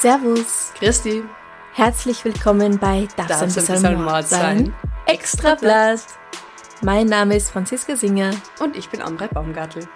Servus. 0.00 0.72
Christi. 0.78 1.22
Herzlich 1.74 2.24
willkommen 2.24 2.78
bei 2.78 3.06
Darf 3.18 3.26
Darf's 3.26 3.42
ein 3.42 3.66
bisschen 3.66 4.02
Mord 4.02 4.26
sein? 4.26 4.74
Extrablatt. 5.04 6.00
Mein 6.80 7.06
Name 7.06 7.36
ist 7.36 7.50
Franziska 7.50 7.96
Singer 7.96 8.30
Und 8.60 8.74
ich 8.74 8.88
bin 8.88 9.02
Amrei 9.02 9.28
Baumgartl. 9.28 9.86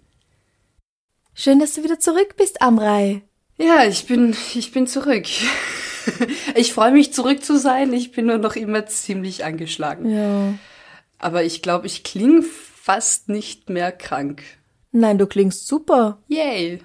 Schön, 1.34 1.58
dass 1.58 1.74
du 1.74 1.82
wieder 1.82 1.98
zurück 1.98 2.36
bist, 2.36 2.62
Amrei. 2.62 3.22
Ja, 3.56 3.84
ich 3.84 4.06
bin, 4.06 4.36
ich 4.54 4.70
bin 4.72 4.86
zurück. 4.86 5.26
Ich 6.54 6.74
freue 6.74 6.92
mich 6.92 7.14
zurück 7.14 7.42
zu 7.42 7.58
sein. 7.58 7.94
Ich 7.94 8.12
bin 8.12 8.26
nur 8.26 8.36
noch 8.36 8.56
immer 8.56 8.84
ziemlich 8.84 9.42
angeschlagen. 9.42 10.10
Ja. 10.10 10.52
Aber 11.18 11.44
ich 11.44 11.62
glaube, 11.62 11.86
ich 11.86 12.04
klinge 12.04 12.44
fast 12.84 13.30
nicht 13.30 13.70
mehr 13.70 13.92
krank. 13.92 14.42
Nein, 14.92 15.16
du 15.16 15.26
klingst 15.26 15.66
super. 15.66 16.18
Yay. 16.28 16.82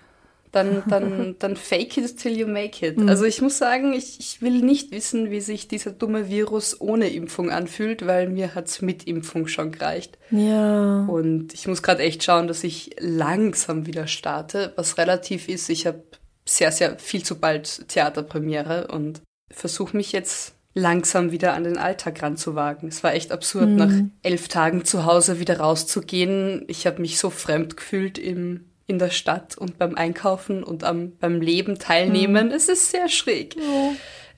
Dann, 0.53 0.81
dann, 0.87 1.35
dann 1.39 1.57
fake 1.57 1.97
it 1.97 2.17
till 2.17 2.37
you 2.37 2.47
make 2.47 2.87
it. 2.87 2.97
Also 3.09 3.25
ich 3.25 3.41
muss 3.41 3.57
sagen, 3.57 3.91
ich, 3.91 4.17
ich 4.17 4.41
will 4.41 4.61
nicht 4.61 4.91
wissen, 4.91 5.29
wie 5.29 5.41
sich 5.41 5.67
dieser 5.67 5.91
dumme 5.91 6.29
Virus 6.29 6.79
ohne 6.79 7.09
Impfung 7.09 7.51
anfühlt, 7.51 8.07
weil 8.07 8.29
mir 8.29 8.55
hat's 8.55 8.81
mit 8.81 9.07
Impfung 9.07 9.47
schon 9.47 9.73
gereicht. 9.73 10.17
Ja. 10.31 11.03
Und 11.03 11.53
ich 11.53 11.67
muss 11.67 11.83
gerade 11.83 12.01
echt 12.01 12.23
schauen, 12.23 12.47
dass 12.47 12.63
ich 12.63 12.95
langsam 12.99 13.85
wieder 13.85 14.07
starte, 14.07 14.71
was 14.77 14.97
relativ 14.97 15.49
ist. 15.49 15.69
Ich 15.69 15.85
habe 15.85 16.03
sehr, 16.45 16.71
sehr 16.71 16.97
viel 16.97 17.23
zu 17.23 17.39
bald 17.39 17.89
Theaterpremiere 17.89 18.87
und 18.87 19.21
versuche 19.51 19.97
mich 19.97 20.13
jetzt 20.13 20.55
langsam 20.73 21.31
wieder 21.31 21.53
an 21.53 21.63
den 21.63 21.77
Alltag 21.77 22.21
ranzuwagen. 22.21 22.89
Es 22.89 23.03
war 23.03 23.13
echt 23.13 23.31
absurd, 23.31 23.69
nach 23.69 23.91
elf 24.23 24.47
Tagen 24.47 24.85
zu 24.85 25.05
Hause 25.05 25.39
wieder 25.39 25.59
rauszugehen. 25.59 26.63
Ich 26.67 26.85
habe 26.85 27.01
mich 27.01 27.17
so 27.17 27.29
fremd 27.29 27.75
gefühlt 27.77 28.17
im, 28.17 28.65
in 28.87 28.99
der 28.99 29.09
Stadt 29.09 29.57
und 29.57 29.77
beim 29.77 29.95
Einkaufen 29.95 30.63
und 30.63 30.83
am, 30.83 31.13
beim 31.19 31.41
Leben 31.41 31.79
teilnehmen. 31.79 32.51
Es 32.51 32.69
ist 32.69 32.91
sehr 32.91 33.09
schräg. 33.09 33.55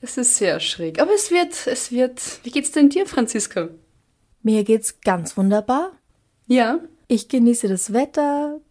Es 0.01 0.17
ist 0.17 0.37
sehr 0.37 0.59
schräg. 0.59 1.01
Aber 1.01 1.13
es 1.13 1.31
wird, 1.31 1.67
es 1.67 1.91
wird. 1.91 2.21
Wie 2.43 2.51
geht's 2.51 2.71
denn 2.71 2.89
dir, 2.89 3.05
Franziska? 3.05 3.69
Mir 4.41 4.63
geht's 4.63 5.01
ganz 5.01 5.37
wunderbar. 5.37 5.91
Ja, 6.47 6.79
Ich 7.07 7.27
genieße 7.27 7.67
das 7.67 7.91
Wetter, 7.91 8.61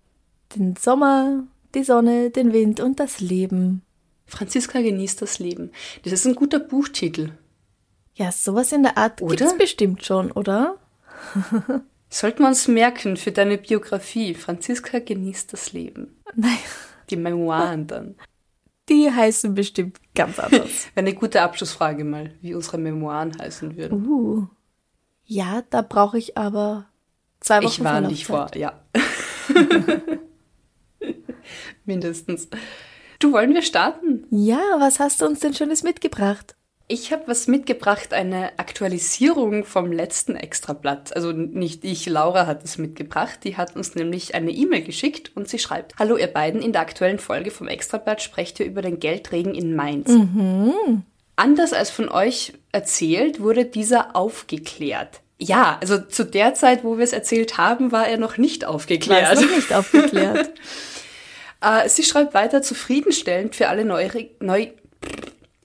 den 0.57 0.75
Sommer, 0.77 1.45
die 1.75 1.85
Sonne, 1.85 2.31
den 2.31 2.53
Wind 2.55 2.81
und 2.81 2.99
das 2.99 3.21
Leben. 3.21 3.83
Franziska 4.27 4.81
genießt 4.81 5.21
das 5.21 5.39
Leben. 5.39 5.71
Das 6.03 6.13
ist 6.13 6.27
ein 6.27 6.35
guter 6.35 6.59
Buchtitel. 6.59 7.33
Ja, 8.15 8.33
sowas 8.33 8.73
in 8.73 8.83
der 8.83 8.99
Art 8.99 9.23
Oder? 9.23 9.37
gibt's 9.37 9.57
bestimmt 9.57 10.05
schon, 10.05 10.31
oder? 10.33 10.77
Sollten 12.11 12.43
wir 12.43 12.49
uns 12.49 12.67
merken 12.69 13.17
für 13.17 13.31
deine 13.33 13.57
Biografie. 13.57 14.35
Franziska 14.35 14.99
genießt 14.99 15.53
das 15.53 15.73
Leben. 15.73 16.21
Nein, 16.35 16.59
Die 17.09 17.17
Memoiren 17.17 17.87
dann. 17.87 18.17
die 18.89 19.11
heißen 19.11 19.55
bestimmt 19.55 19.99
ganz 20.15 20.39
anders. 20.41 20.61
Wäre 20.95 21.07
eine 21.07 21.15
gute 21.15 21.41
Abschlussfrage 21.43 22.05
mal, 22.05 22.35
wie 22.41 22.55
unsere 22.55 22.79
Memoiren 22.79 23.39
heißen 23.39 23.77
würden. 23.77 24.07
uh. 24.07 24.47
Ja, 25.25 25.63
da 25.71 25.83
brauche 25.83 26.19
ich 26.19 26.37
aber 26.37 26.87
zwei 27.39 27.59
Wochen 27.59 27.67
ich 27.67 27.85
warne 27.85 28.09
dich 28.09 28.27
vor, 28.27 28.51
ja. 28.57 28.83
Mindestens. 31.85 32.49
Du, 33.21 33.33
wollen 33.33 33.55
wir 33.55 33.63
starten? 33.63 34.27
Ja, 34.31 34.61
was 34.79 34.99
hast 34.99 35.21
du 35.21 35.27
uns 35.27 35.41
denn 35.41 35.55
Schönes 35.55 35.83
mitgebracht? 35.83 36.57
Ich 36.93 37.13
habe 37.13 37.23
was 37.27 37.47
mitgebracht, 37.47 38.13
eine 38.13 38.59
Aktualisierung 38.59 39.65
vom 39.65 39.93
letzten 39.93 40.35
Extrablatt. 40.35 41.15
Also 41.15 41.31
nicht 41.31 41.85
ich, 41.85 42.07
Laura 42.07 42.49
hat 42.49 42.65
es 42.65 42.79
mitgebracht. 42.79 43.45
Die 43.45 43.57
hat 43.57 43.77
uns 43.77 43.95
nämlich 43.95 44.35
eine 44.35 44.51
E-Mail 44.51 44.83
geschickt 44.83 45.31
und 45.37 45.49
sie 45.49 45.61
schreibt: 45.61 46.01
Hallo 46.01 46.17
ihr 46.17 46.27
beiden, 46.27 46.61
in 46.61 46.73
der 46.73 46.81
aktuellen 46.81 47.21
Folge 47.21 47.53
vom 47.53 47.69
Extrablatt 47.69 48.23
sprecht 48.23 48.59
ihr 48.59 48.67
über 48.67 48.83
den 48.83 48.99
Geldregen 48.99 49.55
in 49.55 49.77
Mainz. 49.77 50.11
Anders 51.37 51.73
als 51.73 51.91
von 51.91 52.09
euch 52.09 52.55
erzählt, 52.73 53.41
wurde 53.41 53.67
dieser 53.67 54.17
aufgeklärt. 54.17 55.21
Ja, 55.39 55.79
also 55.81 55.97
zu 56.01 56.25
der 56.25 56.55
Zeit, 56.55 56.83
wo 56.83 56.99
wir 56.99 57.05
es 57.05 57.13
erzählt 57.13 57.57
haben, 57.57 57.93
war 57.93 58.09
er 58.09 58.19
noch 58.19 58.37
nicht 58.37 58.65
War 58.65 58.71
aufgeklärt. 58.71 59.33
es 59.35 59.41
noch 59.43 59.51
nicht 59.51 59.73
aufgeklärt. 59.73 60.51
Äh, 61.63 61.91
sie 61.91 62.05
schreibt 62.05 62.33
weiter, 62.33 62.63
zufriedenstellend 62.63 63.55
für 63.55 63.69
alle 63.69 63.85
Neuri 63.85 64.31
Neu 64.41 64.69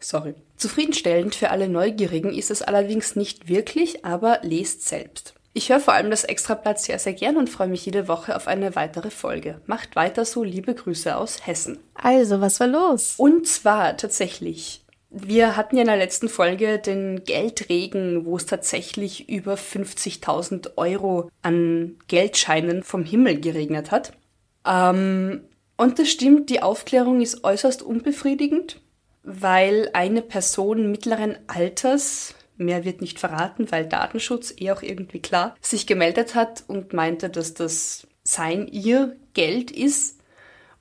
Sorry. 0.01 0.35
Zufriedenstellend 0.57 1.35
für 1.35 1.49
alle 1.49 1.67
Neugierigen 1.67 2.33
ist 2.33 2.51
es 2.51 2.61
allerdings 2.61 3.15
nicht 3.15 3.49
wirklich, 3.49 4.05
aber 4.05 4.39
lest 4.41 4.87
selbst. 4.87 5.33
Ich 5.57 5.69
höre 5.69 5.79
vor 5.79 5.93
allem 5.93 6.11
das 6.11 6.25
Extrablatt 6.25 6.79
sehr, 6.79 6.99
sehr 6.99 7.13
gern 7.13 7.37
und 7.37 7.49
freue 7.49 7.69
mich 7.69 7.85
jede 7.85 8.09
Woche 8.09 8.35
auf 8.35 8.47
eine 8.47 8.75
weitere 8.75 9.09
Folge. 9.09 9.61
Macht 9.67 9.95
weiter 9.95 10.25
so, 10.25 10.43
liebe 10.43 10.75
Grüße 10.75 11.15
aus 11.15 11.47
Hessen. 11.47 11.79
Also, 11.93 12.41
was 12.41 12.59
war 12.59 12.67
los? 12.67 13.13
Und 13.17 13.47
zwar 13.47 13.95
tatsächlich, 13.95 14.83
wir 15.09 15.55
hatten 15.55 15.77
ja 15.77 15.83
in 15.83 15.87
der 15.87 15.95
letzten 15.95 16.27
Folge 16.27 16.77
den 16.77 17.23
Geldregen, 17.23 18.25
wo 18.25 18.35
es 18.35 18.45
tatsächlich 18.45 19.29
über 19.29 19.53
50.000 19.53 20.71
Euro 20.75 21.29
an 21.41 21.95
Geldscheinen 22.07 22.83
vom 22.83 23.05
Himmel 23.05 23.39
geregnet 23.39 23.91
hat. 23.91 24.11
Ähm, 24.65 25.45
und 25.77 25.99
das 25.99 26.09
stimmt, 26.09 26.49
die 26.49 26.61
Aufklärung 26.61 27.21
ist 27.21 27.45
äußerst 27.45 27.81
unbefriedigend, 27.81 28.81
weil 29.25 29.89
eine 29.93 30.21
Person 30.21 30.91
mittleren 30.91 31.37
Alters, 31.47 32.35
mehr 32.57 32.85
wird 32.85 33.01
nicht 33.01 33.19
verraten, 33.19 33.71
weil 33.71 33.87
Datenschutz 33.87 34.53
eh 34.57 34.71
auch 34.71 34.81
irgendwie 34.81 35.19
klar, 35.19 35.55
sich 35.61 35.87
gemeldet 35.87 36.35
hat 36.35 36.63
und 36.67 36.93
meinte, 36.93 37.29
dass 37.29 37.53
das 37.53 38.07
sein 38.23 38.67
ihr 38.67 39.17
Geld 39.33 39.71
ist 39.71 40.19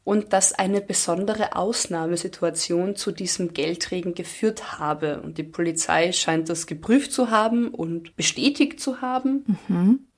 und 0.05 0.35
dass 0.35 0.53
eine 0.53 0.83
besondere 0.83 1.57
Ausnahmesituation 1.57 2.95
zu 2.95 3.11
diesem 3.11 3.55
Geldregen 3.55 4.15
geführt 4.15 4.79
habe. 4.79 5.23
Und 5.23 5.39
die 5.39 5.43
Polizei 5.43 6.13
scheint 6.13 6.51
das 6.51 6.67
geprüft 6.67 7.13
zu 7.13 7.31
haben 7.31 7.69
und 7.69 8.15
bestätigt 8.15 8.81
zu 8.81 9.01
haben. 9.01 9.45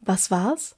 Was 0.00 0.30
war's? 0.30 0.76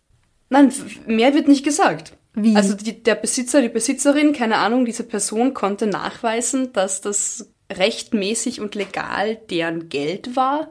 Nein, 0.50 0.72
mehr 1.06 1.34
wird 1.34 1.48
nicht 1.48 1.64
gesagt. 1.64 2.12
Wie? 2.42 2.56
Also 2.56 2.74
die, 2.74 3.02
der 3.02 3.14
Besitzer, 3.14 3.62
die 3.62 3.68
Besitzerin, 3.68 4.32
keine 4.32 4.56
Ahnung, 4.58 4.84
diese 4.84 5.04
Person 5.04 5.54
konnte 5.54 5.86
nachweisen, 5.86 6.72
dass 6.72 7.00
das 7.00 7.50
rechtmäßig 7.72 8.60
und 8.60 8.74
legal 8.74 9.36
deren 9.50 9.88
Geld 9.88 10.36
war 10.36 10.70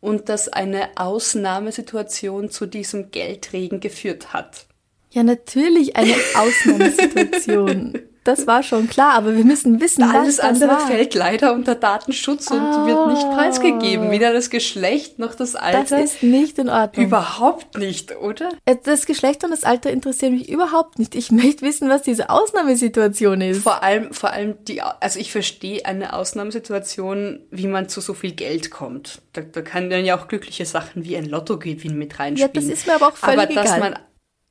und 0.00 0.28
dass 0.28 0.48
eine 0.48 0.96
Ausnahmesituation 0.96 2.50
zu 2.50 2.66
diesem 2.66 3.10
Geldregen 3.10 3.80
geführt 3.80 4.32
hat. 4.32 4.66
Ja, 5.10 5.22
natürlich 5.22 5.96
eine 5.96 6.14
Ausnahmesituation. 6.34 7.98
Das 8.24 8.46
war 8.46 8.62
schon 8.62 8.86
klar, 8.88 9.14
aber 9.14 9.34
wir 9.34 9.44
müssen 9.44 9.80
wissen, 9.80 10.02
Alles 10.02 10.14
was 10.14 10.36
das 10.36 10.44
andere 10.44 10.70
war. 10.72 10.80
fällt 10.86 11.14
leider 11.14 11.54
unter 11.54 11.74
Datenschutz 11.74 12.50
und 12.50 12.60
wird 12.86 13.06
nicht 13.08 13.24
Ah. 13.24 13.34
preisgegeben. 13.34 14.10
Weder 14.10 14.32
das 14.34 14.50
Geschlecht 14.50 15.18
noch 15.18 15.34
das 15.34 15.52
Das 15.52 15.62
Alter. 15.62 16.02
ist 16.02 16.22
nicht 16.22 16.58
in 16.58 16.68
Ordnung. 16.68 17.06
Überhaupt 17.06 17.78
nicht, 17.78 18.14
oder? 18.20 18.50
Äh, 18.66 18.76
Das 18.82 19.06
Geschlecht 19.06 19.42
und 19.42 19.50
das 19.50 19.64
Alter 19.64 19.90
interessieren 19.90 20.34
mich 20.34 20.48
überhaupt 20.50 20.98
nicht. 20.98 21.14
Ich 21.14 21.30
möchte 21.32 21.62
wissen, 21.64 21.88
was 21.88 22.02
diese 22.02 22.28
Ausnahmesituation 22.28 23.40
ist. 23.40 23.62
Vor 23.62 23.82
allem, 23.82 24.12
vor 24.12 24.30
allem 24.32 24.56
die, 24.66 24.82
also 24.82 25.18
ich 25.18 25.32
verstehe 25.32 25.84
eine 25.86 26.12
Ausnahmesituation, 26.12 27.40
wie 27.50 27.66
man 27.66 27.88
zu 27.88 28.00
so 28.00 28.14
viel 28.14 28.32
Geld 28.32 28.70
kommt. 28.70 29.22
Da, 29.32 29.40
da 29.42 29.62
kann 29.62 29.90
dann 29.90 30.04
ja 30.04 30.18
auch 30.18 30.28
glückliche 30.28 30.66
Sachen 30.66 31.04
wie 31.04 31.16
ein 31.16 31.24
Lottogewinn 31.26 31.96
mit 31.98 32.12
Ja, 32.12 32.18
reinspielen. 32.18 32.52
das 32.52 32.64
ist 32.64 32.86
mir 32.86 32.94
aber 32.94 33.08
auch 33.08 33.16
völlig 33.16 33.38
aber 33.40 33.54
dass 33.54 33.64
egal. 33.66 33.80
man 33.80 33.98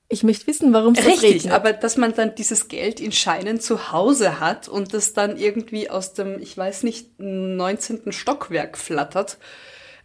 ich 0.10 0.24
möchte 0.24 0.48
wissen, 0.48 0.74
warum 0.74 0.94
es 0.94 1.06
Richtig, 1.06 1.36
regnet. 1.36 1.54
aber 1.54 1.72
dass 1.72 1.96
man 1.96 2.14
dann 2.14 2.34
dieses 2.34 2.68
Geld 2.68 3.00
in 3.00 3.12
Scheinen 3.12 3.60
zu 3.60 3.92
Hause 3.92 4.40
hat 4.40 4.68
und 4.68 4.94
das 4.94 5.14
dann 5.14 5.38
irgendwie 5.38 5.90
aus 5.90 6.14
dem, 6.14 6.42
ich 6.42 6.58
weiß 6.58 6.82
nicht, 6.84 7.20
19. 7.20 8.12
Stockwerk 8.12 8.78
flattert. 8.78 9.38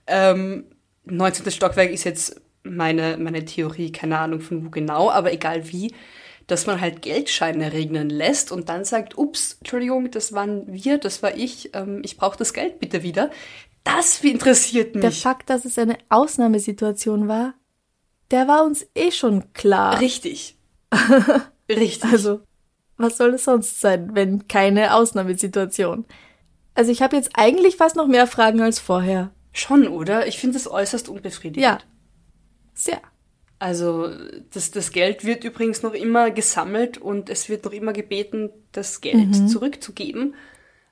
Ähm, 0.06 0.66
19. 1.06 1.50
Stockwerk 1.50 1.90
ist 1.90 2.04
jetzt 2.04 2.40
meine, 2.62 3.16
meine 3.16 3.46
Theorie, 3.46 3.92
keine 3.92 4.18
Ahnung 4.18 4.40
von 4.40 4.66
wo 4.66 4.70
genau, 4.70 5.10
aber 5.10 5.32
egal 5.32 5.72
wie, 5.72 5.94
dass 6.46 6.66
man 6.66 6.82
halt 6.82 7.00
Geldscheine 7.00 7.72
regnen 7.72 8.10
lässt 8.10 8.52
und 8.52 8.68
dann 8.68 8.84
sagt, 8.84 9.16
ups, 9.16 9.56
Entschuldigung, 9.60 10.10
das 10.10 10.34
waren 10.34 10.70
wir, 10.70 10.98
das 10.98 11.22
war 11.22 11.34
ich, 11.34 11.70
ähm, 11.74 12.02
ich 12.04 12.18
brauche 12.18 12.36
das 12.36 12.52
Geld 12.52 12.78
bitte 12.78 13.02
wieder. 13.02 13.30
Das 13.84 14.22
interessiert 14.22 14.94
Der 14.94 15.04
mich. 15.04 15.22
Fakt, 15.22 15.48
dass 15.48 15.64
es 15.64 15.78
eine 15.78 15.96
Ausnahmesituation 16.10 17.28
war, 17.28 17.54
der 18.30 18.48
war 18.48 18.64
uns 18.64 18.86
eh 18.94 19.10
schon 19.10 19.52
klar. 19.52 20.00
Richtig. 20.00 20.56
Richtig. 21.68 22.10
Also, 22.10 22.40
was 22.96 23.16
soll 23.16 23.34
es 23.34 23.44
sonst 23.44 23.80
sein, 23.80 24.14
wenn 24.14 24.48
keine 24.48 24.94
Ausnahmesituation? 24.94 26.04
Also, 26.74 26.90
ich 26.90 27.02
habe 27.02 27.16
jetzt 27.16 27.30
eigentlich 27.34 27.76
fast 27.76 27.96
noch 27.96 28.06
mehr 28.06 28.26
Fragen 28.26 28.60
als 28.60 28.78
vorher. 28.78 29.30
Schon, 29.52 29.86
oder? 29.88 30.26
Ich 30.26 30.38
finde 30.38 30.56
es 30.56 30.70
äußerst 30.70 31.08
unbefriedigend. 31.08 31.62
Ja. 31.62 31.78
Sehr. 32.74 33.00
Also 33.64 34.10
das, 34.50 34.72
das 34.72 34.90
Geld 34.92 35.24
wird 35.24 35.44
übrigens 35.44 35.82
noch 35.82 35.94
immer 35.94 36.30
gesammelt 36.30 36.98
und 36.98 37.30
es 37.30 37.48
wird 37.48 37.64
noch 37.64 37.72
immer 37.72 37.94
gebeten, 37.94 38.50
das 38.72 39.00
Geld 39.00 39.48
zurückzugeben, 39.48 40.34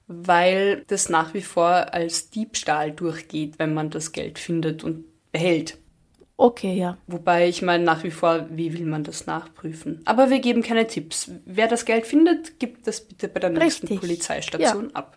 weil 0.06 0.84
das 0.86 1.08
nach 1.08 1.34
wie 1.34 1.42
vor 1.42 1.92
als 1.92 2.30
Diebstahl 2.30 2.92
durchgeht, 2.92 3.58
wenn 3.58 3.74
man 3.74 3.90
das 3.90 4.12
Geld 4.12 4.38
findet 4.38 4.84
und 4.84 5.04
behält. 5.32 5.78
Okay, 6.42 6.74
ja. 6.74 6.98
Wobei 7.06 7.48
ich 7.48 7.62
meine 7.62 7.84
nach 7.84 8.02
wie 8.02 8.10
vor, 8.10 8.46
wie 8.50 8.72
will 8.76 8.84
man 8.84 9.04
das 9.04 9.26
nachprüfen? 9.26 10.00
Aber 10.06 10.28
wir 10.28 10.40
geben 10.40 10.62
keine 10.62 10.88
Tipps. 10.88 11.30
Wer 11.46 11.68
das 11.68 11.84
Geld 11.84 12.04
findet, 12.04 12.58
gibt 12.58 12.88
das 12.88 13.00
bitte 13.02 13.28
bei 13.28 13.38
der 13.38 13.50
nächsten 13.50 13.86
Richtig. 13.86 14.00
Polizeistation 14.00 14.92
ab. 14.92 15.16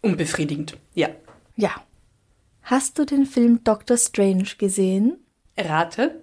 Unbefriedigend. 0.00 0.78
Ja. 0.94 1.10
Ja. 1.56 1.70
Hast 2.62 2.98
du 2.98 3.04
den 3.04 3.26
Film 3.26 3.62
Doctor 3.62 3.98
Strange 3.98 4.46
gesehen? 4.56 5.18
Rate. 5.58 6.22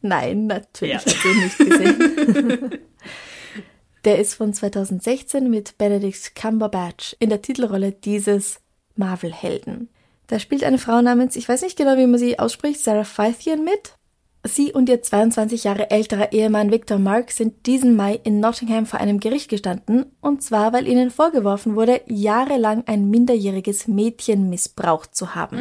Nein, 0.00 0.46
natürlich 0.46 0.94
Ja. 0.94 1.00
hast 1.04 1.24
du 1.24 1.28
ihn 1.28 1.40
nicht 1.40 1.58
gesehen. 1.58 2.78
Der 4.04 4.20
ist 4.20 4.34
von 4.34 4.54
2016 4.54 5.50
mit 5.50 5.76
Benedict 5.76 6.36
Cumberbatch 6.36 7.16
in 7.18 7.30
der 7.30 7.42
Titelrolle 7.42 7.90
dieses 7.90 8.60
Marvel-Helden. 8.94 9.88
Da 10.30 10.38
spielt 10.38 10.62
eine 10.62 10.78
Frau 10.78 11.02
namens, 11.02 11.34
ich 11.34 11.48
weiß 11.48 11.62
nicht 11.62 11.76
genau, 11.76 11.96
wie 11.96 12.06
man 12.06 12.20
sie 12.20 12.38
ausspricht, 12.38 12.78
Sarah 12.80 13.02
Phythian 13.02 13.64
mit. 13.64 13.94
Sie 14.46 14.72
und 14.72 14.88
ihr 14.88 15.02
22 15.02 15.64
Jahre 15.64 15.90
älterer 15.90 16.30
Ehemann 16.30 16.70
Victor 16.70 16.98
Mark 16.98 17.32
sind 17.32 17.66
diesen 17.66 17.96
Mai 17.96 18.20
in 18.22 18.38
Nottingham 18.38 18.86
vor 18.86 19.00
einem 19.00 19.18
Gericht 19.18 19.50
gestanden, 19.50 20.06
und 20.20 20.44
zwar, 20.44 20.72
weil 20.72 20.86
ihnen 20.86 21.10
vorgeworfen 21.10 21.74
wurde, 21.74 22.02
jahrelang 22.06 22.84
ein 22.86 23.10
minderjähriges 23.10 23.88
Mädchen 23.88 24.48
missbraucht 24.48 25.16
zu 25.16 25.34
haben. 25.34 25.56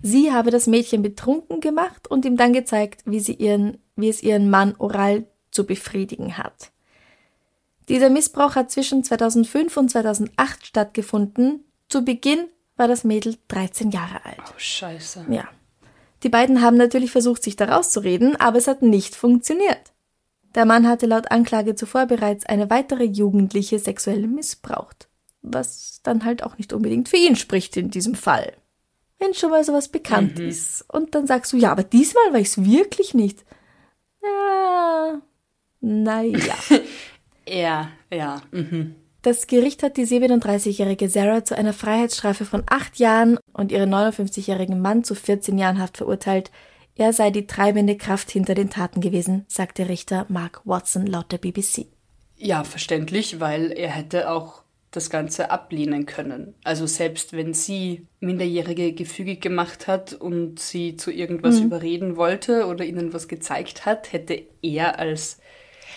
Sie 0.00 0.32
habe 0.32 0.52
das 0.52 0.68
Mädchen 0.68 1.02
betrunken 1.02 1.60
gemacht 1.60 2.08
und 2.08 2.24
ihm 2.24 2.36
dann 2.36 2.52
gezeigt, 2.52 3.02
wie, 3.06 3.18
sie 3.18 3.34
ihren, 3.34 3.78
wie 3.96 4.08
es 4.08 4.22
ihren 4.22 4.50
Mann 4.50 4.76
oral 4.78 5.24
zu 5.50 5.66
befriedigen 5.66 6.38
hat. 6.38 6.70
Dieser 7.88 8.08
Missbrauch 8.08 8.54
hat 8.54 8.70
zwischen 8.70 9.02
2005 9.02 9.76
und 9.76 9.90
2008 9.90 10.64
stattgefunden. 10.64 11.64
Zu 11.88 12.04
Beginn 12.04 12.46
war 12.76 12.88
das 12.88 13.04
Mädel 13.04 13.36
13 13.48 13.90
Jahre 13.90 14.24
alt. 14.24 14.38
Oh, 14.48 14.54
scheiße. 14.56 15.26
Ja. 15.30 15.48
Die 16.22 16.28
beiden 16.28 16.62
haben 16.62 16.76
natürlich 16.76 17.12
versucht, 17.12 17.42
sich 17.42 17.56
da 17.56 17.66
rauszureden, 17.66 18.36
aber 18.36 18.58
es 18.58 18.66
hat 18.66 18.82
nicht 18.82 19.14
funktioniert. 19.14 19.92
Der 20.54 20.64
Mann 20.64 20.88
hatte 20.88 21.06
laut 21.06 21.30
Anklage 21.30 21.74
zuvor 21.74 22.06
bereits 22.06 22.46
eine 22.46 22.70
weitere 22.70 23.04
Jugendliche 23.04 23.78
sexuell 23.78 24.26
missbraucht. 24.26 25.08
Was 25.42 26.00
dann 26.02 26.24
halt 26.24 26.42
auch 26.42 26.56
nicht 26.56 26.72
unbedingt 26.72 27.08
für 27.08 27.16
ihn 27.16 27.36
spricht 27.36 27.76
in 27.76 27.90
diesem 27.90 28.14
Fall. 28.14 28.52
Wenn 29.18 29.34
schon 29.34 29.50
mal 29.50 29.64
sowas 29.64 29.88
bekannt 29.88 30.38
ist 30.38 30.84
und 30.88 31.14
dann 31.14 31.26
sagst 31.26 31.52
du, 31.52 31.56
ja, 31.56 31.70
aber 31.72 31.82
diesmal 31.84 32.32
war 32.32 32.40
ich's 32.40 32.62
wirklich 32.64 33.14
nicht. 33.14 33.44
Ja, 34.22 35.20
naja. 35.80 36.54
Ja, 37.46 37.90
ja. 38.10 38.40
Mhm. 38.52 38.94
Das 39.24 39.46
Gericht 39.46 39.82
hat 39.82 39.96
die 39.96 40.04
37-jährige 40.04 41.08
Sarah 41.08 41.46
zu 41.46 41.56
einer 41.56 41.72
Freiheitsstrafe 41.72 42.44
von 42.44 42.62
acht 42.66 42.98
Jahren 42.98 43.38
und 43.54 43.72
ihren 43.72 43.88
59-jährigen 43.88 44.82
Mann 44.82 45.02
zu 45.02 45.14
14 45.14 45.56
Jahren 45.56 45.80
Haft 45.80 45.96
verurteilt. 45.96 46.50
Er 46.94 47.14
sei 47.14 47.30
die 47.30 47.46
treibende 47.46 47.96
Kraft 47.96 48.30
hinter 48.30 48.54
den 48.54 48.68
Taten 48.68 49.00
gewesen, 49.00 49.46
sagte 49.48 49.88
Richter 49.88 50.26
Mark 50.28 50.60
Watson 50.66 51.06
laut 51.06 51.32
der 51.32 51.38
BBC. 51.38 51.86
Ja, 52.36 52.64
verständlich, 52.64 53.40
weil 53.40 53.72
er 53.72 53.88
hätte 53.88 54.30
auch 54.30 54.62
das 54.90 55.08
Ganze 55.08 55.50
ablehnen 55.50 56.04
können. 56.04 56.52
Also 56.62 56.86
selbst 56.86 57.32
wenn 57.32 57.54
sie 57.54 58.06
Minderjährige 58.20 58.92
gefügig 58.92 59.40
gemacht 59.40 59.86
hat 59.86 60.12
und 60.12 60.60
sie 60.60 60.96
zu 60.96 61.10
irgendwas 61.10 61.60
überreden 61.60 62.18
wollte 62.18 62.66
oder 62.66 62.84
ihnen 62.84 63.14
was 63.14 63.26
gezeigt 63.26 63.86
hat, 63.86 64.12
hätte 64.12 64.42
er 64.60 64.98
als, 64.98 65.38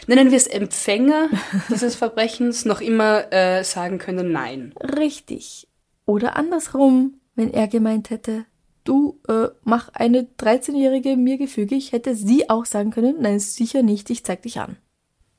nennen 0.05 0.31
wir 0.31 0.37
es 0.37 0.47
Empfänger 0.47 1.29
dieses 1.69 1.95
Verbrechens, 1.95 2.65
noch 2.65 2.81
immer 2.81 3.31
äh, 3.33 3.63
sagen 3.63 3.97
können, 3.97 4.31
nein. 4.31 4.73
Richtig. 4.79 5.67
Oder 6.05 6.35
andersrum, 6.35 7.19
wenn 7.35 7.53
er 7.53 7.67
gemeint 7.67 8.09
hätte, 8.09 8.45
du 8.83 9.19
äh, 9.27 9.47
mach 9.63 9.89
eine 9.89 10.27
13-jährige 10.39 11.17
mir 11.17 11.37
gefügig, 11.37 11.91
hätte 11.91 12.15
sie 12.15 12.49
auch 12.49 12.65
sagen 12.65 12.91
können, 12.91 13.17
nein, 13.19 13.39
sicher 13.39 13.83
nicht, 13.83 14.09
ich 14.09 14.23
zeig 14.23 14.43
dich 14.43 14.59
an. 14.59 14.77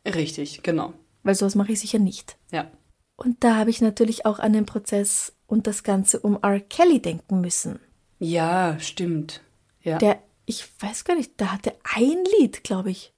Richtig, 0.04 0.62
genau. 0.62 0.92
Weil 1.22 1.34
sowas 1.34 1.54
mache 1.54 1.72
ich 1.72 1.80
sicher 1.80 1.98
nicht. 1.98 2.36
Ja. 2.50 2.70
Und 3.16 3.42
da 3.42 3.56
habe 3.56 3.70
ich 3.70 3.80
natürlich 3.80 4.26
auch 4.26 4.38
an 4.38 4.52
den 4.52 4.66
Prozess 4.66 5.36
und 5.46 5.66
das 5.66 5.82
Ganze 5.82 6.20
um 6.20 6.38
R. 6.40 6.60
Kelly 6.60 7.00
denken 7.00 7.40
müssen. 7.40 7.80
Ja, 8.18 8.78
stimmt. 8.78 9.42
Ja. 9.82 9.98
Der, 9.98 10.22
ich 10.46 10.68
weiß 10.80 11.04
gar 11.04 11.16
nicht, 11.16 11.38
der 11.40 11.52
hatte 11.52 11.74
ein 11.82 12.24
Lied, 12.38 12.62
glaube 12.62 12.90
ich. 12.90 13.12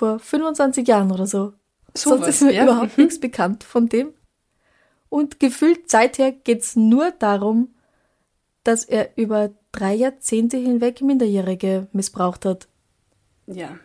Vor 0.00 0.18
25 0.18 0.88
Jahren 0.88 1.12
oder 1.12 1.26
so. 1.26 1.52
So 1.94 2.08
Sonst 2.08 2.22
was, 2.22 2.28
ist 2.28 2.40
mir 2.42 2.54
ja. 2.54 2.62
überhaupt 2.64 2.96
nichts 2.96 3.20
bekannt 3.20 3.64
von 3.64 3.86
dem. 3.90 4.14
Und 5.10 5.38
gefühlt 5.40 5.90
seither 5.90 6.32
geht's 6.32 6.74
nur 6.74 7.10
darum, 7.10 7.74
dass 8.64 8.84
er 8.86 9.10
über 9.18 9.50
drei 9.72 9.92
Jahrzehnte 9.92 10.56
hinweg 10.56 11.02
Minderjährige 11.02 11.88
missbraucht 11.92 12.46
hat. 12.46 12.66
ja. 13.46 13.78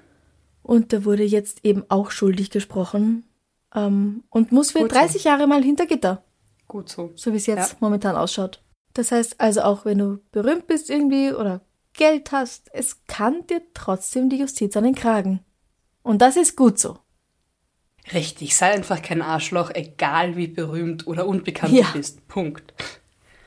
Und 0.63 0.93
der 0.93 1.03
wurde 1.03 1.23
jetzt 1.23 1.63
eben 1.65 1.83
auch 1.89 2.11
schuldig 2.11 2.49
gesprochen. 2.49 3.25
Ähm, 3.75 4.23
und 4.29 4.53
muss 4.53 4.71
für 4.71 4.79
Gut 4.79 4.93
so. 4.93 4.97
30 4.97 5.25
Jahre 5.25 5.47
mal 5.47 5.61
hinter 5.61 5.85
Gitter. 5.85 6.23
Gut 6.69 6.87
so. 6.87 7.11
So 7.15 7.33
wie 7.33 7.37
es 7.37 7.45
jetzt 7.45 7.71
Ja. 7.73 7.77
momentan 7.81 8.15
ausschaut. 8.15 8.63
Das 8.93 9.11
heißt 9.11 9.41
also 9.41 9.61
auch, 9.63 9.83
wenn 9.83 9.97
du 9.97 10.19
berühmt 10.31 10.65
bist 10.65 10.89
irgendwie 10.89 11.33
oder 11.33 11.59
Geld 11.93 12.31
hast, 12.31 12.69
es 12.73 13.05
kann 13.05 13.45
dir 13.47 13.61
trotzdem 13.73 14.29
die 14.29 14.37
Justiz 14.37 14.75
an 14.77 14.85
den 14.85 14.95
Kragen. 14.95 15.41
Und 16.05 16.21
das 16.21 16.37
ist 16.37 16.55
gut 16.55 16.77
so. 16.79 16.99
Richtig, 18.13 18.55
sei 18.55 18.71
einfach 18.71 19.01
kein 19.01 19.23
Arschloch, 19.23 19.71
egal 19.73 20.35
wie 20.35 20.45
berühmt 20.47 21.07
oder 21.07 21.25
unbekannt 21.27 21.73
Ja. 21.73 21.87
du 21.87 21.97
bist. 21.97 22.27
Punkt. 22.27 22.73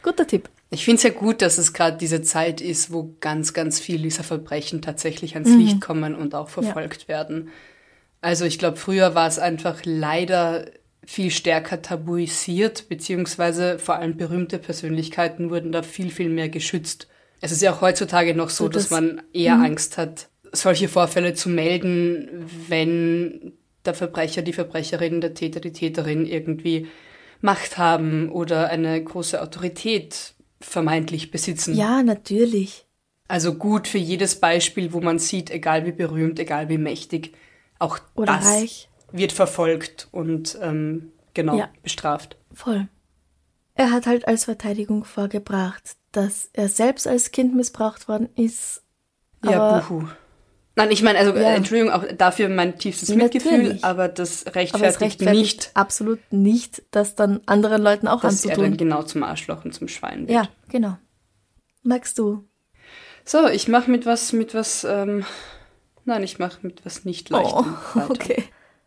Guter 0.03 0.27
Tipp. 0.27 0.49
Ich 0.71 0.85
finde 0.85 0.97
es 0.97 1.03
ja 1.05 1.11
gut, 1.11 1.41
dass 1.41 1.57
es 1.57 1.73
gerade 1.73 1.97
diese 1.97 2.21
Zeit 2.23 2.61
ist, 2.61 2.93
wo 2.93 3.15
ganz, 3.21 3.53
ganz 3.55 3.79
viel 3.79 4.03
dieser 4.03 4.25
Verbrechen 4.25 4.83
tatsächlich 4.83 5.35
ans 5.35 5.51
Mhm. 5.51 5.59
Licht 5.61 5.81
kommen 5.81 6.17
und 6.17 6.35
auch 6.35 6.49
verfolgt 6.49 7.07
werden. 7.07 7.51
Also 8.21 8.45
ich 8.45 8.59
glaube, 8.59 8.77
früher 8.77 9.15
war 9.15 9.29
es 9.29 9.39
einfach 9.39 9.79
leider 9.85 10.67
viel 11.07 11.31
stärker 11.31 11.81
tabuisiert, 11.81 12.89
beziehungsweise 12.89 13.79
vor 13.79 13.95
allem 13.95 14.17
berühmte 14.17 14.59
Persönlichkeiten 14.59 15.51
wurden 15.51 15.71
da 15.71 15.85
viel, 15.85 16.11
viel 16.11 16.29
mehr 16.29 16.49
geschützt. 16.49 17.07
Es 17.41 17.53
ist 17.53 17.63
ja 17.63 17.73
auch 17.73 17.81
heutzutage 17.81 18.35
noch 18.35 18.51
so, 18.51 18.65
So, 18.65 18.69
dass 18.69 18.83
das- 18.89 18.91
man 18.91 19.23
eher 19.33 19.55
Angst 19.55 19.97
hat, 19.97 20.29
solche 20.53 20.89
Vorfälle 20.89 21.35
zu 21.35 21.49
melden, 21.49 22.47
wenn 22.69 23.53
der 23.85 23.95
Verbrecher, 23.95 24.43
die 24.43 24.53
Verbrecherin, 24.53 25.21
der 25.21 25.35
Täter, 25.35 25.61
die 25.61 25.73
Täterin 25.73 26.27
irgendwie 26.27 26.87
Macht 27.41 27.79
haben 27.79 28.31
oder 28.31 28.69
eine 28.69 29.03
große 29.03 29.41
Autorität 29.41 30.35
vermeintlich 30.61 31.31
besitzen. 31.31 31.75
Ja, 31.75 32.03
natürlich. 32.03 32.87
Also 33.29 33.55
gut 33.55 33.87
für 33.87 33.99
jedes 33.99 34.41
Beispiel, 34.41 34.93
wo 34.93 35.01
man 35.01 35.19
sieht, 35.19 35.51
egal 35.51 35.87
wie 35.87 35.93
berühmt, 35.93 36.39
egal 36.41 36.69
wie 36.69 36.79
mächtig, 36.79 37.35
auch 37.79 37.99
Oder 38.15 38.35
das 38.35 38.47
reich. 38.47 38.89
wird 39.13 39.33
verfolgt 39.33 40.09
und 40.11 40.59
ähm, 40.61 41.13
genau 41.35 41.57
Ja. 41.59 41.69
bestraft. 41.83 42.37
Voll. 42.53 42.89
Er 43.75 43.93
hat 43.93 44.07
halt 44.07 44.27
als 44.27 44.47
Verteidigung 44.47 45.05
vorgebracht, 45.05 45.97
dass 46.11 46.51
er 46.53 46.69
selbst 46.69 47.07
als 47.07 47.31
Kind 47.31 47.55
missbraucht 47.55 48.09
worden 48.09 48.29
ist. 48.35 48.83
Ja, 49.45 49.79
buhu. 49.79 50.09
Nein, 50.79 50.91
ich 50.93 51.03
meine, 51.03 51.19
also 51.19 51.33
Ja. 51.35 51.51
äh, 51.51 51.55
Entschuldigung, 51.57 51.93
auch 51.93 52.05
dafür 52.17 52.49
mein 52.49 52.79
tiefstes 52.79 53.09
Mitgefühl, 53.11 53.59
Natürlich. 53.59 53.85
aber 53.85 54.09
das 54.09 54.47
rechtfertigt, 54.47 54.75
aber 54.77 54.87
es 54.87 55.01
rechtfertigt 55.01 55.37
nicht, 55.57 55.71
absolut 55.75 56.21
nicht, 56.31 56.83
das 56.93 57.15
dann 57.17 57.41
anderen 57.47 57.83
Leuten 57.83 58.07
auch 58.09 58.21
dass 58.21 58.45
er 58.45 58.53
dann 58.55 58.61
anzutun. 58.67 58.77
genau 58.79 59.03
zum 59.03 59.23
Arschloch 59.25 59.65
und 59.65 59.75
zum 59.75 59.89
Schwein 59.89 60.21
wird. 60.21 60.31
Ja, 60.31 60.49
genau. 60.71 60.97
Magst 61.83 62.19
du? 62.19 62.45
So, 63.25 63.49
ich 63.49 63.67
mache 63.69 63.91
mit 63.91 64.07
was, 64.07 64.33
mit 64.33 64.55
was, 64.55 64.85
ähm, 64.85 65.25
nein, 66.05 66.23
ich 66.23 66.39
mache 66.39 66.59
mit 66.63 66.87
was 66.87 67.05
nicht 67.05 67.29
leichtem 67.29 67.57
weiter. 67.95 68.07
Oh, 68.09 68.13
okay. 68.13 68.45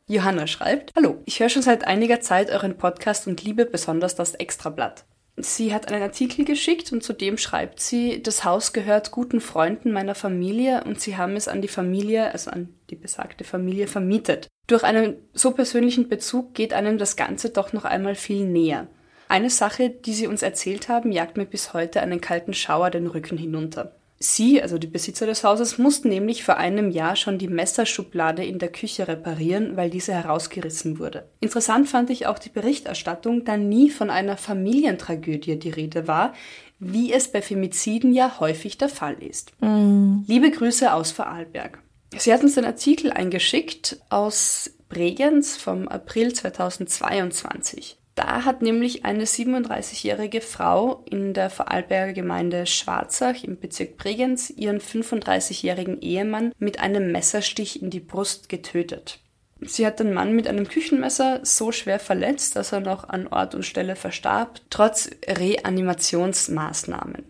Johanna 0.07 0.48
schreibt, 0.48 0.93
Hallo, 0.95 1.21
ich 1.25 1.39
höre 1.39 1.50
schon 1.50 1.62
seit 1.62 1.86
einiger 1.88 2.21
Zeit 2.21 2.50
euren 2.51 2.77
Podcast 2.77 3.27
und 3.27 3.43
liebe 3.43 3.65
besonders 3.65 4.15
das 4.15 4.33
Extrablatt. 4.36 5.05
Sie 5.43 5.74
hat 5.74 5.91
einen 5.91 6.01
Artikel 6.01 6.45
geschickt 6.45 6.91
und 6.91 7.03
zudem 7.03 7.38
schreibt 7.38 7.79
sie, 7.79 8.21
das 8.21 8.43
Haus 8.43 8.74
gehört 8.74 9.12
guten 9.12 9.41
Freunden 9.41 9.91
meiner 9.91 10.15
Familie 10.15 10.83
und 10.83 11.00
sie 11.00 11.17
haben 11.17 11.36
es 11.36 11.48
an 11.48 11.62
die 11.62 11.67
Familie, 11.67 12.31
also 12.31 12.51
an 12.51 12.69
die 12.89 12.95
besagte 12.95 13.43
Familie 13.43 13.88
vermietet. 13.88 14.48
Durch 14.67 14.83
einen 14.83 15.15
so 15.33 15.51
persönlichen 15.51 16.07
Bezug 16.07 16.53
geht 16.53 16.74
einem 16.74 16.98
das 16.98 17.15
Ganze 17.15 17.50
doch 17.50 17.74
noch 17.74 17.86
einmal 17.86 18.15
viel 18.15 18.45
näher. 18.45 18.88
Eine 19.27 19.50
Sache, 19.50 19.89
die 19.89 20.13
sie 20.13 20.27
uns 20.27 20.41
erzählt 20.41 20.89
haben, 20.89 21.12
jagt 21.12 21.38
mir 21.38 21.45
bis 21.45 21.74
heute 21.74 22.01
einen 22.01 22.19
kalten 22.19 22.53
Schauer 22.53 22.89
den 22.89 23.07
Rücken 23.07 23.38
hinunter. 23.38 23.95
Sie, 24.23 24.61
also 24.61 24.77
die 24.77 24.87
Besitzer 24.87 25.25
des 25.25 25.43
Hauses, 25.43 25.79
mussten 25.79 26.09
nämlich 26.09 26.43
vor 26.43 26.57
einem 26.57 26.91
Jahr 26.91 27.15
schon 27.15 27.39
die 27.39 27.47
Messerschublade 27.47 28.45
in 28.45 28.59
der 28.59 28.71
Küche 28.71 29.07
reparieren, 29.07 29.75
weil 29.77 29.89
diese 29.89 30.13
herausgerissen 30.13 30.99
wurde. 30.99 31.27
Interessant 31.39 31.89
fand 31.89 32.11
ich 32.11 32.27
auch 32.27 32.37
die 32.37 32.49
Berichterstattung, 32.49 33.45
da 33.45 33.57
nie 33.57 33.89
von 33.89 34.11
einer 34.11 34.37
Familientragödie 34.37 35.57
die 35.57 35.71
Rede 35.71 36.07
war, 36.07 36.33
wie 36.77 37.11
es 37.11 37.31
bei 37.31 37.41
Femiziden 37.41 38.13
ja 38.13 38.39
häufig 38.39 38.77
der 38.77 38.89
Fall 38.89 39.21
ist. 39.21 39.53
Liebe 39.61 40.51
Grüße 40.51 40.93
aus 40.93 41.11
Vorarlberg. 41.11 41.79
Sie 42.17 42.33
hat 42.33 42.43
uns 42.43 42.55
den 42.55 42.65
Artikel 42.65 43.11
eingeschickt 43.11 44.01
aus 44.09 44.71
Bregenz 44.89 45.57
vom 45.57 45.87
April 45.87 46.33
2022. 46.33 48.00
Da 48.15 48.44
hat 48.44 48.62
nämlich 48.62 49.06
eine 49.06 49.24
37-jährige 49.24 50.41
Frau 50.41 51.06
in 51.10 51.34
der 51.34 51.50
Vorarlberger 51.50 52.13
Gemeinde 52.13 52.65
Schwarzach 52.65 53.44
im 53.44 53.58
Bezirk 53.58 53.98
Bregenz 53.98 54.50
ihren 54.50 54.80
35-jährigen 54.80 56.01
Ehemann 56.01 56.51
mit 56.60 56.80
einem 56.80 57.12
Messerstich 57.12 57.82
in 57.82 57.89
die 57.89 58.01
Brust 58.01 58.50
getötet. 58.50 59.20
Sie 59.62 59.86
hat 59.86 60.00
den 60.00 60.13
Mann 60.13 60.36
mit 60.36 60.48
einem 60.48 60.68
Küchenmesser 60.68 61.39
so 61.44 61.72
schwer 61.72 62.00
verletzt, 62.00 62.56
dass 62.56 62.72
er 62.72 62.80
noch 62.80 63.08
an 63.08 63.27
Ort 63.27 63.56
und 63.56 63.63
Stelle 63.63 63.96
verstarb, 63.96 64.60
trotz 64.70 65.10
Reanimationsmaßnahmen. 65.27 67.24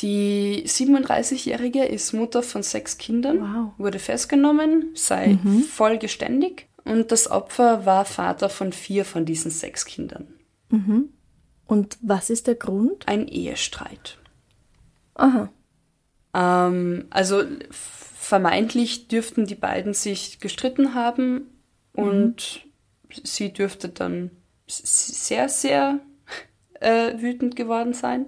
Die 0.00 0.64
37-Jährige 0.66 1.84
ist 1.84 2.12
Mutter 2.12 2.42
von 2.42 2.62
sechs 2.62 2.98
Kindern, 2.98 3.40
Wow. 3.40 3.72
wurde 3.78 3.98
festgenommen, 3.98 4.90
sei 4.94 5.38
voll 5.70 5.98
geständig 5.98 6.65
und 6.86 7.12
das 7.12 7.30
Opfer 7.30 7.84
war 7.84 8.04
Vater 8.04 8.48
von 8.48 8.72
vier 8.72 9.04
von 9.04 9.24
diesen 9.24 9.50
sechs 9.50 9.84
Kindern. 9.84 10.28
Und 11.66 11.98
was 12.00 12.30
ist 12.30 12.46
der 12.46 12.54
Grund? 12.54 13.08
Ein 13.08 13.26
Ehestreit. 13.28 14.18
Aha. 15.14 15.50
Ähm, 16.34 17.06
also 17.10 17.42
vermeintlich 17.70 19.08
dürften 19.08 19.46
die 19.46 19.54
beiden 19.54 19.94
sich 19.94 20.40
gestritten 20.40 20.94
haben 20.94 21.46
und 21.92 22.66
sie 23.22 23.52
dürfte 23.52 23.88
dann 23.88 24.30
sehr, 24.66 25.48
sehr 25.48 26.00
äh, 26.80 27.18
wütend 27.20 27.56
geworden 27.56 27.94
sein. 27.94 28.26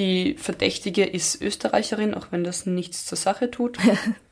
Die 0.00 0.34
Verdächtige 0.38 1.04
ist 1.04 1.42
Österreicherin, 1.42 2.14
auch 2.14 2.28
wenn 2.30 2.42
das 2.42 2.64
nichts 2.64 3.04
zur 3.04 3.18
Sache 3.18 3.50
tut. 3.50 3.78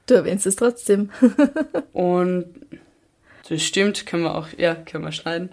Du 0.07 0.15
erwähnst 0.15 0.47
es 0.47 0.57
trotzdem. 0.57 1.11
Und 1.93 2.47
das 3.47 3.63
stimmt, 3.63 4.07
können 4.07 4.23
wir 4.23 4.37
auch, 4.37 4.49
ja, 4.57 4.75
können 4.75 5.05
wir 5.05 5.13
schneiden. 5.13 5.51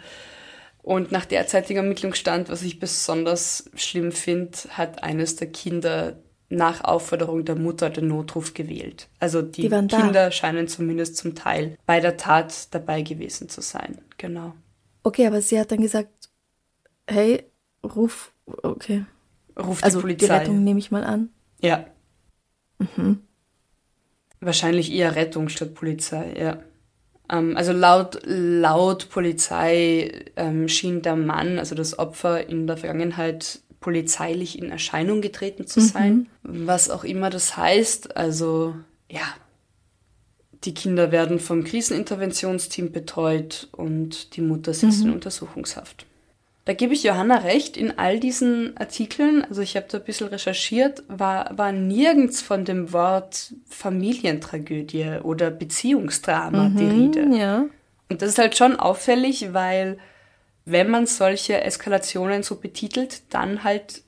Und 0.81 1.12
nach 1.12 1.25
derzeitigem 1.25 1.84
Ermittlungsstand, 1.84 2.48
was 2.48 2.62
ich 2.62 2.79
besonders 2.79 3.69
schlimm 3.75 4.13
finde, 4.13 4.57
hat 4.69 5.03
eines 5.03 5.36
der 5.36 5.48
Kinder 5.51 6.15
nach 6.48 6.86
Aufforderung 6.86 7.43
der 7.43 7.55
Mutter 7.57 7.89
den 7.89 8.07
Notruf 8.07 8.53
gewählt. 8.53 9.10
Also 9.19 9.41
die, 9.41 9.63
Die 9.63 9.72
waren 9.72 9.89
da. 9.89 10.00
Kinder 10.00 10.31
scheinen 10.31 10.69
zumindest 10.69 11.17
zum 11.17 11.36
Teil 11.36 11.77
bei 11.86 12.00
der 12.00 12.15
Tat 12.15 12.74
dabei 12.74 13.01
gewesen 13.01 13.50
zu 13.50 13.60
sein. 13.60 13.98
Genau. 14.17 14.53
Okay, 15.03 15.27
aber 15.27 15.41
sie 15.41 15.60
hat 15.60 15.69
dann 15.69 15.81
gesagt, 15.81 16.29
hey, 17.07 17.43
ruf, 17.84 18.31
okay. 18.63 19.03
Ruft 19.57 19.83
Also 19.83 20.00
die 20.01 20.07
die, 20.07 20.15
Polizei. 20.15 20.38
Rettung 20.38 20.63
nehme 20.63 20.79
ich 20.79 20.91
mal 20.91 21.03
an. 21.03 21.29
Ja. 21.62 21.85
Mhm. 22.79 23.19
Wahrscheinlich 24.39 24.91
eher 24.91 25.15
Rettung 25.15 25.50
statt 25.50 25.74
Polizei, 25.74 26.33
ja. 26.38 26.59
Ähm, 27.29 27.57
also 27.57 27.71
laut, 27.71 28.21
laut 28.25 29.09
Polizei 29.09 30.25
ähm, 30.35 30.67
schien 30.67 31.01
der 31.01 31.15
Mann, 31.15 31.57
also 31.57 31.74
das 31.75 31.97
Opfer, 31.97 32.47
in 32.47 32.67
der 32.67 32.77
Vergangenheit 32.77 33.62
polizeilich 33.79 34.57
in 34.57 34.71
Erscheinung 34.71 35.21
getreten 35.21 35.67
zu 35.67 35.79
sein. 35.79 36.27
Was 36.43 36.89
auch 36.89 37.03
immer 37.03 37.29
das 37.29 37.55
heißt. 37.55 38.17
Also, 38.17 38.75
ja. 39.09 39.21
Die 40.63 40.74
Kinder 40.74 41.12
werden 41.12 41.39
vom 41.39 41.63
Kriseninterventionsteam 41.63 42.91
betreut 42.91 43.67
und 43.71 44.35
die 44.35 44.41
Mutter 44.41 44.74
sitzt 44.74 45.03
in 45.03 45.13
Untersuchungshaft. 45.13 46.07
Da 46.65 46.74
gebe 46.74 46.95
ich 46.95 47.03
Johanna 47.03 47.38
recht, 47.38 47.77
in 47.77 48.00
all 48.00 48.19
diesen 48.19 48.75
Artikeln, 48.75 49.45
also 49.45 49.62
ich 49.62 49.75
habe 49.75 49.86
da 49.88 50.00
ein 50.00 50.03
bisschen 50.03 50.27
recherchiert, 50.27 51.03
war, 51.07 51.55
war 51.55 51.72
nirgends 51.72 52.41
von 52.41 52.65
dem 52.65 52.91
Wort 52.91 53.53
Familientragödie 53.69 55.19
oder 55.22 55.51
Beziehungsdrama 55.51 56.69
die 56.69 56.86
Rede. 56.86 57.38
Ja. 57.38 57.65
Und 58.10 58.22
das 58.24 58.29
ist 58.29 58.39
halt 58.39 58.57
schon 58.57 58.75
auffällig, 58.77 59.53
weil 59.53 60.00
wenn 60.65 60.89
man 60.89 61.05
solche 61.05 61.62
Eskalationen 61.62 62.41
so 62.41 62.55
betitelt, 62.55 63.22
dann 63.29 63.63
halt 63.63 64.01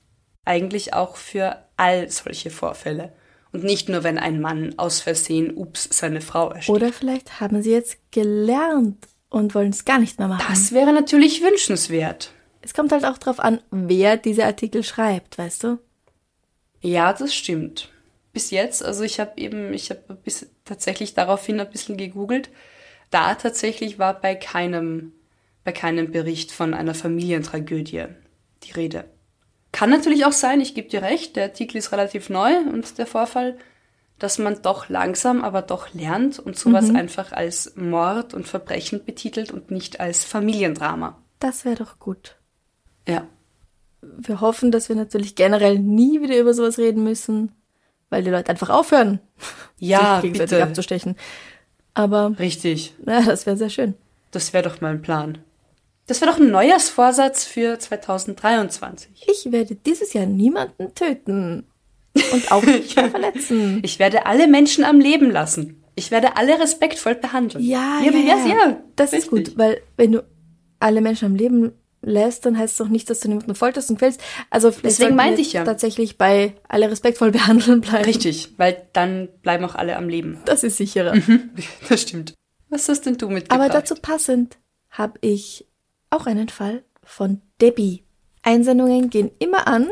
eigentlich 0.44 0.96
auch 0.96 1.16
für 1.16 1.58
all 1.78 2.10
solche 2.10 2.50
Vorfälle. 2.50 3.14
Und 3.52 3.64
nicht 3.64 3.88
nur, 3.88 4.04
wenn 4.04 4.18
ein 4.18 4.42
Mann 4.42 4.74
aus 4.78 5.00
Versehen, 5.00 5.56
ups, 5.56 5.88
seine 5.92 6.22
Frau 6.22 6.50
ersticht. 6.50 6.76
Oder 6.76 6.92
vielleicht 6.92 7.40
haben 7.40 7.62
sie 7.62 7.72
jetzt 7.72 7.98
gelernt 8.12 9.08
und 9.30 9.54
wollen 9.54 9.70
es 9.70 9.86
gar 9.86 10.00
nicht 10.00 10.18
mehr 10.18 10.28
machen. 10.28 10.46
Das 10.50 10.72
wäre 10.72 10.92
natürlich 10.92 11.44
wünschenswert. 11.44 12.32
Es 12.68 12.74
kommt 12.74 12.92
halt 12.92 13.06
auch 13.06 13.18
drauf 13.18 13.40
an, 13.40 13.62
wer 13.72 14.18
diese 14.18 14.44
Artikel 14.44 14.84
schreibt, 14.84 15.38
weißt 15.38 15.64
du? 15.64 15.80
Ja, 16.82 17.14
das 17.14 17.34
stimmt. 17.34 17.88
Bis 18.34 18.52
jetzt, 18.52 18.84
also 18.84 19.06
ich 19.06 19.22
habe 19.22 19.32
eben, 19.38 19.74
ich 19.74 19.90
habe 19.90 20.18
tatsächlich 20.66 21.14
daraufhin 21.14 21.62
ein 21.62 21.70
bisschen 21.70 21.96
gegoogelt. 21.96 22.50
Da 23.10 23.36
tatsächlich 23.36 24.00
war 24.00 24.20
bei 24.20 24.36
keinem, 24.36 25.14
bei 25.64 25.72
keinem 25.72 26.12
Bericht 26.12 26.52
von 26.52 26.74
einer 26.74 26.94
Familientragödie 26.94 28.08
die 28.64 28.72
Rede. 28.74 29.06
Kann 29.72 29.90
natürlich 29.90 30.26
auch 30.26 30.34
sein, 30.34 30.60
ich 30.60 30.76
gebe 30.76 30.90
dir 30.90 31.04
recht, 31.04 31.38
der 31.38 31.46
Artikel 31.46 31.78
ist 31.78 31.94
relativ 31.94 32.30
neu 32.30 32.54
und 32.58 32.98
der 32.98 33.08
Vorfall, 33.08 33.58
dass 34.20 34.40
man 34.40 34.62
doch 34.62 34.90
langsam, 34.90 35.42
aber 35.42 35.62
doch 35.62 35.94
lernt 35.94 36.38
und 36.38 36.60
sowas 36.60 36.90
einfach 36.94 37.32
als 37.32 37.78
Mord 37.78 38.34
und 38.34 38.46
Verbrechen 38.46 39.06
betitelt 39.06 39.54
und 39.54 39.72
nicht 39.72 40.02
als 40.02 40.26
Familiendrama. 40.26 41.18
Das 41.40 41.64
wäre 41.64 41.78
doch 41.78 41.98
gut. 42.00 42.36
Ja. 43.08 43.26
Wir 44.02 44.42
hoffen, 44.42 44.72
dass 44.72 44.90
wir 44.90 44.96
natürlich 44.96 45.36
generell 45.36 45.80
nie 45.80 46.22
wieder 46.22 46.38
über 46.38 46.54
sowas 46.54 46.78
reden 46.78 47.04
müssen, 47.04 47.52
weil 48.10 48.24
die 48.24 48.30
Leute 48.30 48.50
einfach 48.52 48.70
aufhören, 48.70 49.20
Ja, 49.80 50.16
sich 50.16 50.24
gegenseitig 50.34 50.52
bitte. 50.58 50.64
abzustechen. 50.64 51.16
Aber 51.94 52.36
Richtig. 52.40 52.94
ja, 53.06 53.22
das 53.22 53.46
wäre 53.46 53.58
sehr 53.58 53.70
schön. 53.70 53.96
Das 54.32 54.54
wäre 54.54 54.70
doch 54.70 54.82
mal 54.82 54.92
ein 54.92 55.02
Plan. 55.02 55.40
Das 56.06 56.22
wäre 56.22 56.32
doch 56.32 56.40
ein 56.40 56.52
Neujahrsvorsatz 56.52 57.44
für 57.44 57.80
2023. 57.80 59.26
Ich 59.28 59.52
werde 59.52 59.76
dieses 59.76 60.14
Jahr 60.14 60.26
niemanden 60.26 60.94
töten 60.96 61.66
und 62.32 62.52
auch 62.52 62.64
nicht 62.64 62.96
mehr 62.96 63.10
verletzen. 63.10 63.80
Ich 63.84 64.00
werde 64.00 64.26
alle 64.26 64.48
Menschen 64.48 64.84
am 64.86 65.00
Leben 65.00 65.32
lassen. 65.32 65.84
Ich 65.96 66.12
werde 66.12 66.38
alle 66.38 66.60
respektvoll 66.60 67.16
behandeln. 67.16 67.64
Ja, 67.64 68.00
ja, 68.06 68.12
ja, 68.12 68.20
ja, 68.20 68.38
ja. 68.38 68.48
ja. 68.70 68.78
Das 68.96 69.12
ist 69.14 69.32
richtig. 69.32 69.56
gut, 69.56 69.58
weil 69.58 69.82
wenn 69.98 70.12
du 70.14 70.24
alle 70.80 71.02
Menschen 71.02 71.26
am 71.26 71.36
Leben 71.36 71.72
lässt, 72.02 72.46
dann 72.46 72.58
heißt 72.58 72.74
es 72.74 72.78
doch 72.78 72.90
nicht, 72.90 73.10
dass 73.10 73.20
du 73.20 73.28
niemanden 73.28 73.56
folterst 73.56 73.90
und 73.90 73.98
quälst. 73.98 74.22
Also 74.50 74.72
Deswegen 74.72 75.16
meinte 75.16 75.42
ich 75.42 75.54
ja. 75.54 75.64
tatsächlich 75.64 76.18
bei 76.18 76.54
alle 76.68 76.92
respektvoll 76.92 77.32
behandeln 77.32 77.82
bleiben. 77.82 78.06
Richtig, 78.06 78.54
weil 78.58 78.88
dann 78.94 79.30
bleiben 79.42 79.66
auch 79.66 79.76
alle 79.76 79.98
am 79.98 80.10
Leben. 80.10 80.40
Das 80.46 80.64
ist 80.64 80.78
sicherer. 80.78 81.14
Das 81.90 82.02
stimmt. 82.02 82.34
Was 82.70 82.90
hast 82.90 83.06
denn 83.06 83.18
du 83.18 83.30
mitgebracht? 83.30 83.60
Aber 83.60 83.70
dazu 83.72 83.96
passend 83.96 84.58
habe 84.90 85.18
ich 85.22 85.66
auch 86.10 86.26
einen 86.26 86.50
Fall 86.50 86.84
von 87.04 87.42
Debbie. 87.62 88.04
Einsendungen 88.44 89.10
gehen 89.10 89.32
immer 89.40 89.68
an 89.68 89.90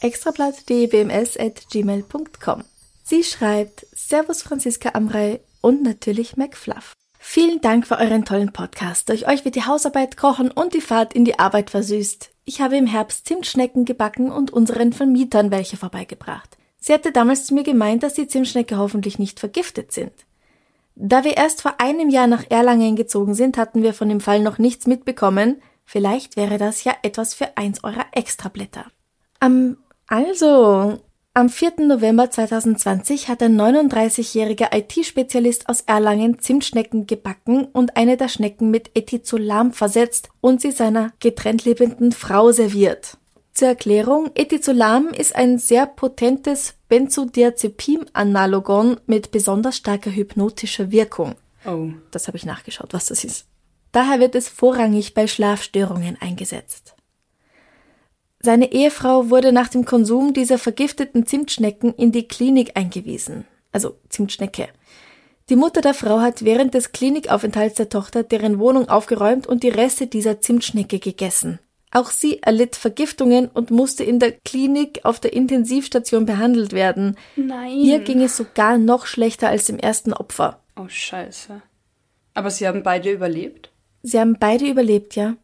extrablatt.dbms.gmail.com. 0.00 2.64
Sie 3.04 3.22
schreibt 3.22 3.86
Servus 3.94 4.42
Franziska 4.42 4.90
Amrei 4.94 5.40
und 5.60 5.82
natürlich 5.82 6.36
McFluff. 6.36 6.94
Vielen 7.28 7.60
Dank 7.60 7.88
für 7.88 7.98
euren 7.98 8.24
tollen 8.24 8.52
Podcast. 8.52 9.08
Durch 9.08 9.28
euch 9.28 9.44
wird 9.44 9.56
die 9.56 9.66
Hausarbeit, 9.66 10.16
Kochen 10.16 10.50
und 10.50 10.74
die 10.74 10.80
Fahrt 10.80 11.12
in 11.12 11.24
die 11.24 11.40
Arbeit 11.40 11.70
versüßt. 11.70 12.30
Ich 12.44 12.60
habe 12.60 12.76
im 12.76 12.86
Herbst 12.86 13.26
Zimtschnecken 13.26 13.84
gebacken 13.84 14.30
und 14.30 14.52
unseren 14.52 14.92
Vermietern 14.92 15.50
welche 15.50 15.76
vorbeigebracht. 15.76 16.56
Sie 16.78 16.94
hatte 16.94 17.10
damals 17.10 17.44
zu 17.44 17.52
mir 17.52 17.64
gemeint, 17.64 18.04
dass 18.04 18.14
die 18.14 18.28
Zimtschnecke 18.28 18.78
hoffentlich 18.78 19.18
nicht 19.18 19.40
vergiftet 19.40 19.90
sind. 19.90 20.12
Da 20.94 21.24
wir 21.24 21.36
erst 21.36 21.62
vor 21.62 21.74
einem 21.78 22.10
Jahr 22.10 22.28
nach 22.28 22.44
Erlangen 22.48 22.94
gezogen 22.94 23.34
sind, 23.34 23.58
hatten 23.58 23.82
wir 23.82 23.92
von 23.92 24.08
dem 24.08 24.20
Fall 24.20 24.40
noch 24.40 24.58
nichts 24.58 24.86
mitbekommen. 24.86 25.60
Vielleicht 25.84 26.36
wäre 26.36 26.58
das 26.58 26.84
ja 26.84 26.94
etwas 27.02 27.34
für 27.34 27.56
eins 27.56 27.82
eurer 27.82 28.06
Extrablätter. 28.12 28.86
Am, 29.40 29.78
also, 30.06 31.00
am 31.36 31.48
4. 31.50 31.86
November 31.86 32.30
2020 32.30 33.28
hat 33.28 33.42
ein 33.42 33.60
39-jähriger 33.60 34.74
IT-Spezialist 34.74 35.68
aus 35.68 35.82
Erlangen 35.82 36.38
Zimtschnecken 36.38 37.06
gebacken 37.06 37.66
und 37.66 37.98
eine 37.98 38.16
der 38.16 38.30
Schnecken 38.30 38.70
mit 38.70 38.92
Ethizolam 38.94 39.74
versetzt 39.74 40.30
und 40.40 40.62
sie 40.62 40.70
seiner 40.70 41.12
getrennt 41.20 41.66
lebenden 41.66 42.12
Frau 42.12 42.52
serviert. 42.52 43.18
Zur 43.52 43.68
Erklärung, 43.68 44.30
Ethizolam 44.34 45.08
ist 45.08 45.36
ein 45.36 45.58
sehr 45.58 45.84
potentes 45.84 46.72
Benzodiazepin-Analogon 46.88 48.96
mit 49.04 49.30
besonders 49.30 49.76
starker 49.76 50.12
hypnotischer 50.12 50.90
Wirkung. 50.90 51.34
Oh. 51.66 51.90
Das 52.12 52.28
habe 52.28 52.38
ich 52.38 52.46
nachgeschaut, 52.46 52.94
was 52.94 53.08
das 53.08 53.24
ist. 53.24 53.44
Daher 53.92 54.20
wird 54.20 54.36
es 54.36 54.48
vorrangig 54.48 55.12
bei 55.12 55.26
Schlafstörungen 55.26 56.16
eingesetzt. 56.18 56.95
Seine 58.46 58.70
Ehefrau 58.70 59.28
wurde 59.28 59.50
nach 59.50 59.66
dem 59.66 59.84
Konsum 59.84 60.32
dieser 60.32 60.58
vergifteten 60.58 61.26
Zimtschnecken 61.26 61.92
in 61.92 62.12
die 62.12 62.28
Klinik 62.28 62.76
eingewiesen. 62.76 63.44
Also 63.72 63.96
Zimtschnecke. 64.08 64.68
Die 65.48 65.56
Mutter 65.56 65.80
der 65.80 65.94
Frau 65.94 66.20
hat 66.20 66.44
während 66.44 66.72
des 66.72 66.92
Klinikaufenthalts 66.92 67.74
der 67.74 67.88
Tochter 67.88 68.22
deren 68.22 68.60
Wohnung 68.60 68.88
aufgeräumt 68.88 69.48
und 69.48 69.64
die 69.64 69.68
Reste 69.68 70.06
dieser 70.06 70.40
Zimtschnecke 70.40 71.00
gegessen. 71.00 71.58
Auch 71.90 72.12
sie 72.12 72.40
erlitt 72.40 72.76
Vergiftungen 72.76 73.48
und 73.48 73.72
musste 73.72 74.04
in 74.04 74.20
der 74.20 74.30
Klinik 74.30 75.00
auf 75.02 75.18
der 75.18 75.32
Intensivstation 75.32 76.24
behandelt 76.24 76.72
werden. 76.72 77.16
Nein. 77.34 77.72
Ihr 77.72 77.98
ging 77.98 78.22
es 78.22 78.36
sogar 78.36 78.78
noch 78.78 79.06
schlechter 79.06 79.48
als 79.48 79.64
dem 79.64 79.80
ersten 79.80 80.12
Opfer. 80.12 80.60
Oh, 80.76 80.86
scheiße. 80.86 81.62
Aber 82.34 82.50
sie 82.50 82.68
haben 82.68 82.84
beide 82.84 83.10
überlebt? 83.10 83.72
Sie 84.04 84.20
haben 84.20 84.36
beide 84.38 84.68
überlebt, 84.68 85.16
ja. 85.16 85.34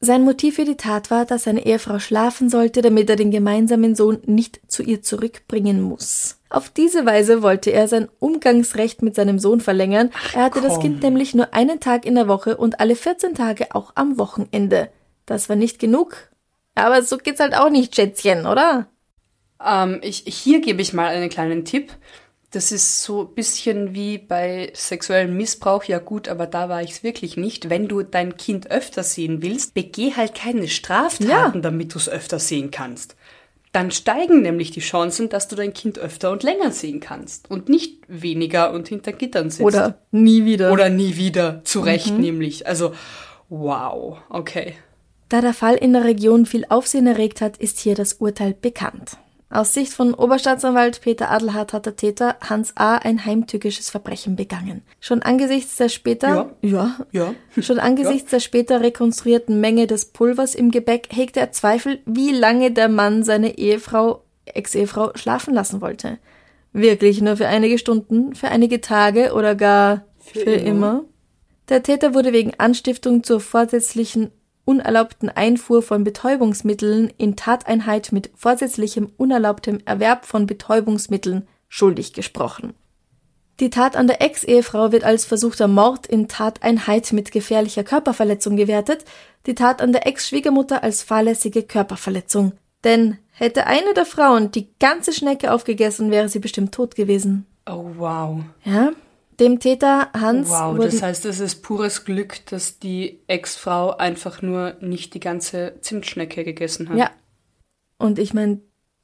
Sein 0.00 0.24
Motiv 0.24 0.56
für 0.56 0.64
die 0.64 0.76
Tat 0.76 1.10
war, 1.10 1.24
dass 1.24 1.44
seine 1.44 1.64
Ehefrau 1.64 1.98
schlafen 1.98 2.50
sollte, 2.50 2.82
damit 2.82 3.08
er 3.08 3.16
den 3.16 3.30
gemeinsamen 3.30 3.94
Sohn 3.94 4.18
nicht 4.26 4.60
zu 4.66 4.82
ihr 4.82 5.02
zurückbringen 5.02 5.80
muss. 5.80 6.38
Auf 6.50 6.68
diese 6.68 7.06
Weise 7.06 7.42
wollte 7.42 7.70
er 7.70 7.88
sein 7.88 8.08
Umgangsrecht 8.20 9.02
mit 9.02 9.14
seinem 9.14 9.38
Sohn 9.38 9.60
verlängern. 9.60 10.10
Ach, 10.14 10.34
er 10.36 10.42
hatte 10.44 10.60
das 10.60 10.74
komm. 10.74 10.82
Kind 10.82 11.02
nämlich 11.02 11.34
nur 11.34 11.54
einen 11.54 11.80
Tag 11.80 12.04
in 12.04 12.14
der 12.14 12.28
Woche 12.28 12.56
und 12.56 12.80
alle 12.80 12.96
14 12.96 13.34
Tage 13.34 13.74
auch 13.74 13.92
am 13.94 14.18
Wochenende. 14.18 14.90
Das 15.26 15.48
war 15.48 15.56
nicht 15.56 15.78
genug. 15.78 16.16
Aber 16.74 17.02
so 17.02 17.16
geht's 17.18 17.40
halt 17.40 17.56
auch 17.56 17.70
nicht, 17.70 17.94
Schätzchen, 17.94 18.46
oder? 18.46 18.88
Ähm, 19.64 20.00
ich, 20.02 20.24
hier 20.26 20.60
gebe 20.60 20.82
ich 20.82 20.92
mal 20.92 21.08
einen 21.08 21.30
kleinen 21.30 21.64
Tipp. 21.64 21.92
Das 22.54 22.70
ist 22.70 23.02
so 23.02 23.22
ein 23.22 23.34
bisschen 23.34 23.94
wie 23.94 24.18
bei 24.18 24.70
sexuellem 24.74 25.36
Missbrauch. 25.36 25.84
Ja 25.84 25.98
gut, 25.98 26.28
aber 26.28 26.46
da 26.46 26.68
war 26.68 26.82
ich 26.82 26.90
es 26.92 27.02
wirklich 27.02 27.36
nicht. 27.36 27.68
Wenn 27.68 27.88
du 27.88 28.02
dein 28.02 28.36
Kind 28.36 28.70
öfter 28.70 29.02
sehen 29.02 29.42
willst, 29.42 29.74
begeh 29.74 30.12
halt 30.14 30.34
keine 30.34 30.68
Straftaten, 30.68 31.28
Ja. 31.28 31.50
damit 31.60 31.94
du 31.94 31.98
es 31.98 32.08
öfter 32.08 32.38
sehen 32.38 32.70
kannst. 32.70 33.16
Dann 33.72 33.90
steigen 33.90 34.42
nämlich 34.42 34.70
die 34.70 34.78
Chancen, 34.80 35.28
dass 35.28 35.48
du 35.48 35.56
dein 35.56 35.72
Kind 35.72 35.98
öfter 35.98 36.30
und 36.30 36.44
länger 36.44 36.70
sehen 36.70 37.00
kannst. 37.00 37.50
Und 37.50 37.68
nicht 37.68 38.02
weniger 38.06 38.72
und 38.72 38.86
hinter 38.86 39.12
Gittern 39.12 39.50
sitzt. 39.50 39.62
Oder 39.64 39.98
nie 40.12 40.44
wieder. 40.44 40.72
Oder 40.72 40.90
nie 40.90 41.16
wieder. 41.16 41.60
Zu 41.64 41.80
Recht 41.80 42.16
nämlich. 42.16 42.68
Also, 42.68 42.94
wow. 43.48 44.18
Okay. 44.28 44.74
Da 45.28 45.40
der 45.40 45.54
Fall 45.54 45.74
in 45.74 45.92
der 45.92 46.04
Region 46.04 46.46
viel 46.46 46.66
Aufsehen 46.68 47.08
erregt 47.08 47.40
hat, 47.40 47.56
ist 47.56 47.80
hier 47.80 47.96
das 47.96 48.14
Urteil 48.14 48.54
bekannt. 48.54 49.16
Aus 49.54 49.72
Sicht 49.72 49.92
von 49.92 50.14
Oberstaatsanwalt 50.14 51.00
Peter 51.00 51.30
Adelhardt 51.30 51.72
hat 51.72 51.86
der 51.86 51.94
Täter 51.94 52.34
Hans 52.40 52.76
A. 52.76 52.96
ein 52.96 53.24
heimtückisches 53.24 53.88
Verbrechen 53.88 54.34
begangen. 54.34 54.82
Schon 54.98 55.22
angesichts 55.22 55.76
der 55.76 55.88
später, 55.88 56.56
ja, 56.60 56.96
Ja. 57.12 57.34
schon 57.62 57.78
angesichts 57.78 58.32
der 58.32 58.40
später 58.40 58.80
rekonstruierten 58.80 59.60
Menge 59.60 59.86
des 59.86 60.06
Pulvers 60.06 60.56
im 60.56 60.72
Gebäck 60.72 61.06
hegte 61.12 61.38
er 61.38 61.52
Zweifel, 61.52 62.00
wie 62.04 62.32
lange 62.32 62.72
der 62.72 62.88
Mann 62.88 63.22
seine 63.22 63.56
Ehefrau, 63.56 64.24
Ex-Ehefrau, 64.46 65.12
schlafen 65.14 65.54
lassen 65.54 65.80
wollte. 65.80 66.18
Wirklich 66.72 67.20
nur 67.20 67.36
für 67.36 67.46
einige 67.46 67.78
Stunden, 67.78 68.34
für 68.34 68.48
einige 68.48 68.80
Tage 68.80 69.34
oder 69.34 69.54
gar 69.54 70.04
für, 70.18 70.40
Für 70.40 70.50
immer. 70.50 70.68
immer. 70.68 71.04
Der 71.68 71.84
Täter 71.84 72.12
wurde 72.12 72.32
wegen 72.32 72.54
Anstiftung 72.58 73.22
zur 73.22 73.38
vorsätzlichen 73.38 74.32
unerlaubten 74.64 75.28
Einfuhr 75.28 75.82
von 75.82 76.04
Betäubungsmitteln 76.04 77.12
in 77.16 77.36
Tateinheit 77.36 78.12
mit 78.12 78.30
vorsätzlichem 78.34 79.10
unerlaubtem 79.16 79.78
Erwerb 79.84 80.26
von 80.26 80.46
Betäubungsmitteln 80.46 81.46
schuldig 81.68 82.12
gesprochen. 82.12 82.74
Die 83.60 83.70
Tat 83.70 83.94
an 83.94 84.08
der 84.08 84.20
Ex-Ehefrau 84.20 84.90
wird 84.90 85.04
als 85.04 85.24
versuchter 85.24 85.68
Mord 85.68 86.06
in 86.06 86.26
Tateinheit 86.26 87.12
mit 87.12 87.30
gefährlicher 87.30 87.84
Körperverletzung 87.84 88.56
gewertet, 88.56 89.04
die 89.46 89.54
Tat 89.54 89.80
an 89.80 89.92
der 89.92 90.06
Ex-Schwiegermutter 90.06 90.82
als 90.82 91.02
fahrlässige 91.02 91.62
Körperverletzung. 91.62 92.52
Denn 92.82 93.18
hätte 93.30 93.66
eine 93.66 93.94
der 93.94 94.06
Frauen 94.06 94.50
die 94.50 94.68
ganze 94.80 95.12
Schnecke 95.12 95.52
aufgegessen, 95.52 96.10
wäre 96.10 96.28
sie 96.28 96.40
bestimmt 96.40 96.72
tot 96.72 96.96
gewesen. 96.96 97.46
Oh, 97.66 97.86
wow. 97.96 98.40
Ja? 98.64 98.90
Dem 99.40 99.58
Täter 99.58 100.10
Hans 100.12 100.48
Wow, 100.48 100.78
das 100.78 101.02
heißt, 101.02 101.24
es 101.24 101.40
ist 101.40 101.62
pures 101.62 102.04
Glück, 102.04 102.46
dass 102.46 102.78
die 102.78 103.20
Ex-Frau 103.26 103.96
einfach 103.96 104.42
nur 104.42 104.76
nicht 104.80 105.14
die 105.14 105.20
ganze 105.20 105.74
Zimtschnecke 105.80 106.44
gegessen 106.44 106.88
hat. 106.88 106.96
Ja. 106.96 107.10
Und 107.98 108.18
ich 108.18 108.34
meine, 108.34 108.60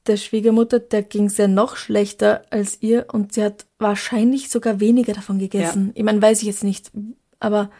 der 0.07 0.17
Schwiegermutter, 0.17 0.79
der 0.81 1.03
ging's 1.03 1.37
ja 1.37 1.49
noch 1.49 1.77
schlechter 1.77 2.45
als 2.51 2.81
ihr 2.81 3.07
und 3.13 3.35
sie 3.35 3.45
hat 3.45 3.67
wahrscheinlich 3.79 4.49
sogar 4.49 4.81
weniger 4.81 5.13
davon 5.13 5.39
gegessen. 5.39 5.93
Ich 5.95 6.03
meine, 6.05 6.23
weiß 6.23 6.41
ich 6.41 6.47
jetzt 6.47 6.65
nicht, 6.65 6.91
aber 7.39 7.71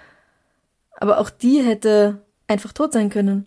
aber 1.01 1.19
auch 1.19 1.31
die 1.31 1.63
hätte 1.63 2.23
einfach 2.47 2.73
tot 2.73 2.93
sein 2.93 3.11
können. 3.11 3.47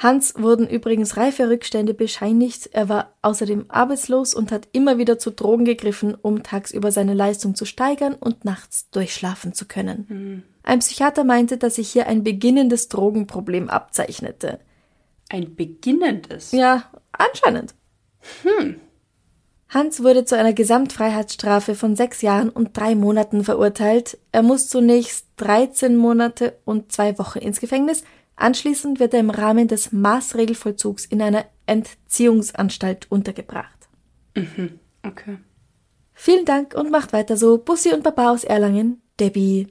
Hans 0.00 0.34
wurden 0.38 0.66
übrigens 0.66 1.18
reife 1.18 1.50
Rückstände 1.50 1.92
bescheinigt. 1.92 2.70
Er 2.72 2.88
war 2.88 3.12
außerdem 3.20 3.66
arbeitslos 3.68 4.32
und 4.32 4.50
hat 4.50 4.66
immer 4.72 4.96
wieder 4.96 5.18
zu 5.18 5.30
Drogen 5.30 5.66
gegriffen, 5.66 6.14
um 6.14 6.42
tagsüber 6.42 6.90
seine 6.90 7.12
Leistung 7.12 7.54
zu 7.54 7.66
steigern 7.66 8.14
und 8.14 8.46
nachts 8.46 8.88
durchschlafen 8.88 9.52
zu 9.52 9.66
können. 9.66 10.06
Ein 10.62 10.78
Psychiater 10.78 11.22
meinte, 11.22 11.58
dass 11.58 11.74
sich 11.74 11.90
hier 11.90 12.06
ein 12.06 12.24
beginnendes 12.24 12.88
Drogenproblem 12.88 13.68
abzeichnete. 13.68 14.60
Ein 15.28 15.54
beginnendes. 15.54 16.52
Ja, 16.52 16.84
anscheinend. 17.12 17.74
Hans 19.68 20.02
wurde 20.02 20.24
zu 20.24 20.34
einer 20.34 20.54
Gesamtfreiheitsstrafe 20.54 21.74
von 21.74 21.94
sechs 21.94 22.22
Jahren 22.22 22.48
und 22.48 22.74
drei 22.74 22.94
Monaten 22.94 23.44
verurteilt. 23.44 24.18
Er 24.32 24.42
muss 24.42 24.68
zunächst 24.68 25.26
13 25.36 25.94
Monate 25.96 26.58
und 26.64 26.90
zwei 26.90 27.18
Wochen 27.18 27.38
ins 27.38 27.60
Gefängnis. 27.60 28.02
Anschließend 28.40 29.00
wird 29.00 29.12
er 29.12 29.20
im 29.20 29.28
Rahmen 29.28 29.68
des 29.68 29.92
Maßregelvollzugs 29.92 31.04
in 31.04 31.20
einer 31.20 31.44
Entziehungsanstalt 31.66 33.10
untergebracht. 33.10 33.88
Okay. 35.02 35.38
Vielen 36.14 36.46
Dank 36.46 36.74
und 36.74 36.90
macht 36.90 37.12
weiter 37.12 37.36
so. 37.36 37.58
Bussi 37.58 37.92
und 37.92 38.02
Baba 38.02 38.30
aus 38.30 38.44
Erlangen, 38.44 39.02
Debbie. 39.18 39.68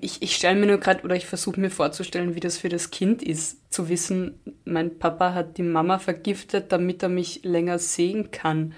Ich, 0.00 0.22
ich 0.22 0.34
stelle 0.34 0.58
mir 0.58 0.66
nur 0.66 0.78
gerade, 0.78 1.04
oder 1.04 1.14
ich 1.14 1.26
versuche 1.26 1.60
mir 1.60 1.70
vorzustellen, 1.70 2.34
wie 2.34 2.40
das 2.40 2.58
für 2.58 2.68
das 2.68 2.90
Kind 2.90 3.22
ist, 3.22 3.72
zu 3.72 3.88
wissen, 3.88 4.40
mein 4.64 4.98
Papa 4.98 5.34
hat 5.34 5.56
die 5.56 5.62
Mama 5.62 5.98
vergiftet, 5.98 6.72
damit 6.72 7.02
er 7.02 7.08
mich 7.08 7.44
länger 7.44 7.78
sehen 7.78 8.30
kann. 8.30 8.74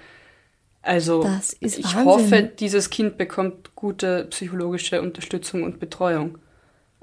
Also, 0.83 1.27
ich 1.59 1.83
Wahnsinn. 1.83 2.05
hoffe, 2.05 2.51
dieses 2.59 2.89
Kind 2.89 3.17
bekommt 3.17 3.75
gute 3.75 4.25
psychologische 4.25 5.01
Unterstützung 5.01 5.63
und 5.63 5.79
Betreuung. 5.79 6.37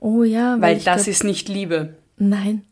Oh 0.00 0.22
ja, 0.22 0.52
weil, 0.54 0.61
Weil 0.62 0.74
das 0.76 0.84
glaub, 1.04 1.08
ist 1.08 1.24
nicht 1.24 1.48
Liebe. 1.48 1.94
Nein. 2.16 2.62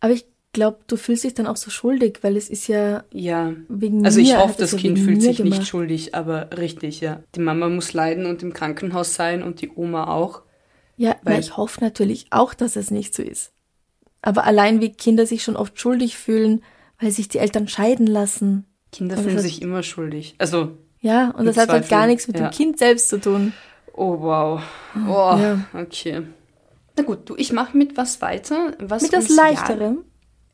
Aber 0.00 0.12
ich 0.12 0.24
glaube, 0.52 0.78
du 0.86 0.96
fühlst 0.96 1.24
dich 1.24 1.34
dann 1.34 1.46
auch 1.46 1.56
so 1.56 1.70
schuldig, 1.70 2.18
weil 2.22 2.36
es 2.36 2.48
ist 2.48 2.68
ja 2.68 3.04
Ja. 3.12 3.52
wegen 3.68 4.04
Also 4.04 4.20
ich 4.20 4.28
mir, 4.28 4.38
hoffe, 4.38 4.54
das 4.58 4.72
ja 4.72 4.78
Kind 4.78 4.98
fühlt 4.98 5.20
sich 5.20 5.38
nicht 5.40 5.52
gemacht. 5.52 5.66
schuldig, 5.66 6.14
aber 6.14 6.50
richtig, 6.56 7.00
ja. 7.00 7.20
Die 7.34 7.40
Mama 7.40 7.68
muss 7.68 7.92
leiden 7.92 8.26
und 8.26 8.42
im 8.42 8.52
Krankenhaus 8.52 9.14
sein 9.14 9.42
und 9.42 9.60
die 9.60 9.70
Oma 9.74 10.06
auch. 10.08 10.42
Ja, 10.96 11.16
Weil- 11.22 11.40
ich 11.40 11.56
hoffe 11.56 11.80
natürlich 11.82 12.26
auch, 12.30 12.54
dass 12.54 12.76
es 12.76 12.90
nicht 12.90 13.14
so 13.14 13.22
ist. 13.22 13.52
Aber 14.22 14.44
allein 14.44 14.80
wie 14.80 14.90
Kinder 14.92 15.26
sich 15.26 15.42
schon 15.44 15.56
oft 15.56 15.78
schuldig 15.80 16.16
fühlen, 16.16 16.62
weil 17.00 17.10
sich 17.12 17.28
die 17.28 17.38
Eltern 17.38 17.68
scheiden 17.68 18.06
lassen. 18.06 18.64
Kinder 18.92 19.16
fühlen 19.16 19.34
das- 19.36 19.44
sich 19.44 19.62
immer 19.62 19.82
schuldig. 19.82 20.34
Also, 20.38 20.72
Ja, 21.00 21.30
und 21.30 21.46
das 21.46 21.56
hat 21.56 21.68
halt 21.68 21.84
Zweifel, 21.84 21.90
gar 21.90 22.06
nichts 22.08 22.26
mit 22.26 22.38
ja. 22.40 22.48
dem 22.48 22.52
Kind 22.52 22.78
selbst 22.78 23.08
zu 23.08 23.20
tun. 23.20 23.52
oh 23.92 24.18
wow. 24.20 24.60
Oh, 25.06 25.36
Ja. 25.38 25.64
okay. 25.74 26.22
Na 26.98 27.04
gut, 27.04 27.30
du, 27.30 27.36
ich 27.36 27.52
mache 27.52 27.76
mit 27.76 27.96
was 27.96 28.20
weiter. 28.20 28.74
Was 28.80 29.02
Mit 29.02 29.12
das 29.12 29.26
uns 29.26 29.36
Leichterem? 29.36 29.98
Ja, 29.98 30.02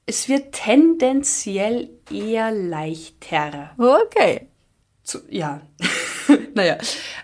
es 0.04 0.28
wird 0.28 0.52
tendenziell 0.52 1.88
eher 2.12 2.52
leichter. 2.52 3.70
Okay. 3.78 4.48
Zu, 5.02 5.20
ja. 5.30 5.62
naja. 6.54 6.76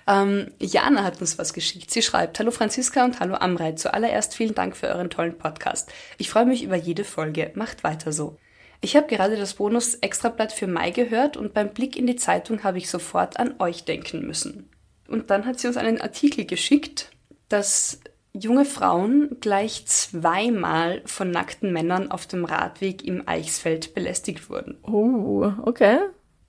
Ähm, 0.06 0.50
Jana 0.58 1.04
hat 1.04 1.20
uns 1.20 1.36
was 1.38 1.52
geschickt. 1.52 1.90
Sie 1.90 2.00
schreibt, 2.00 2.38
Hallo 2.38 2.50
Franziska 2.50 3.04
und 3.04 3.20
hallo 3.20 3.34
Amrei. 3.34 3.72
Zuallererst 3.72 4.34
vielen 4.34 4.54
Dank 4.54 4.74
für 4.74 4.88
euren 4.88 5.10
tollen 5.10 5.36
Podcast. 5.36 5.92
Ich 6.16 6.30
freue 6.30 6.46
mich 6.46 6.62
über 6.62 6.76
jede 6.76 7.04
Folge. 7.04 7.52
Macht 7.54 7.84
weiter 7.84 8.12
so. 8.12 8.38
Ich 8.80 8.96
habe 8.96 9.06
gerade 9.06 9.36
das 9.36 9.54
Bonus 9.54 9.96
Extrablatt 9.96 10.52
für 10.52 10.66
Mai 10.66 10.92
gehört 10.92 11.36
und 11.36 11.52
beim 11.52 11.74
Blick 11.74 11.94
in 11.94 12.06
die 12.06 12.16
Zeitung 12.16 12.64
habe 12.64 12.78
ich 12.78 12.88
sofort 12.88 13.38
an 13.38 13.56
euch 13.58 13.84
denken 13.84 14.26
müssen. 14.26 14.70
Und 15.08 15.28
dann 15.28 15.44
hat 15.44 15.60
sie 15.60 15.66
uns 15.66 15.76
einen 15.76 16.00
Artikel 16.00 16.46
geschickt, 16.46 17.10
dass 17.50 18.00
junge 18.32 18.64
Frauen 18.64 19.36
gleich 19.40 19.86
zweimal 19.86 21.02
von 21.06 21.30
nackten 21.30 21.72
Männern 21.72 22.10
auf 22.10 22.26
dem 22.26 22.44
Radweg 22.44 23.04
im 23.04 23.26
Eichsfeld 23.26 23.94
belästigt 23.94 24.50
wurden. 24.50 24.78
Oh, 24.82 25.52
okay. 25.62 25.98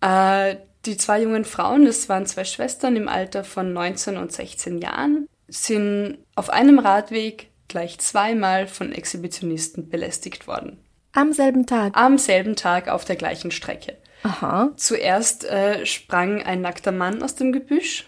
Äh, 0.01 0.57
die 0.85 0.97
zwei 0.97 1.21
jungen 1.21 1.45
Frauen, 1.45 1.85
das 1.85 2.09
waren 2.09 2.25
zwei 2.25 2.43
Schwestern 2.43 2.95
im 2.95 3.07
Alter 3.07 3.43
von 3.43 3.73
19 3.73 4.17
und 4.17 4.31
16 4.31 4.79
Jahren, 4.79 5.27
sind 5.47 6.17
auf 6.35 6.49
einem 6.49 6.79
Radweg 6.79 7.49
gleich 7.67 7.99
zweimal 7.99 8.67
von 8.67 8.91
Exhibitionisten 8.91 9.89
belästigt 9.89 10.47
worden. 10.47 10.79
Am 11.13 11.33
selben 11.33 11.65
Tag. 11.65 11.95
Am 11.95 12.17
selben 12.17 12.55
Tag 12.55 12.87
auf 12.87 13.05
der 13.05 13.15
gleichen 13.15 13.51
Strecke. 13.51 13.97
Aha. 14.23 14.71
Zuerst 14.75 15.45
äh, 15.45 15.85
sprang 15.85 16.41
ein 16.43 16.61
nackter 16.61 16.91
Mann 16.91 17.21
aus 17.23 17.35
dem 17.35 17.51
Gebüsch 17.51 18.07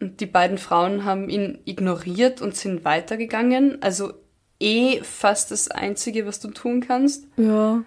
und 0.00 0.20
die 0.20 0.26
beiden 0.26 0.58
Frauen 0.58 1.04
haben 1.04 1.28
ihn 1.28 1.58
ignoriert 1.64 2.40
und 2.40 2.56
sind 2.56 2.84
weitergegangen. 2.84 3.82
Also 3.82 4.14
eh 4.58 5.00
fast 5.02 5.50
das 5.50 5.68
Einzige, 5.70 6.26
was 6.26 6.40
du 6.40 6.48
tun 6.48 6.80
kannst. 6.80 7.26
Ja. 7.36 7.82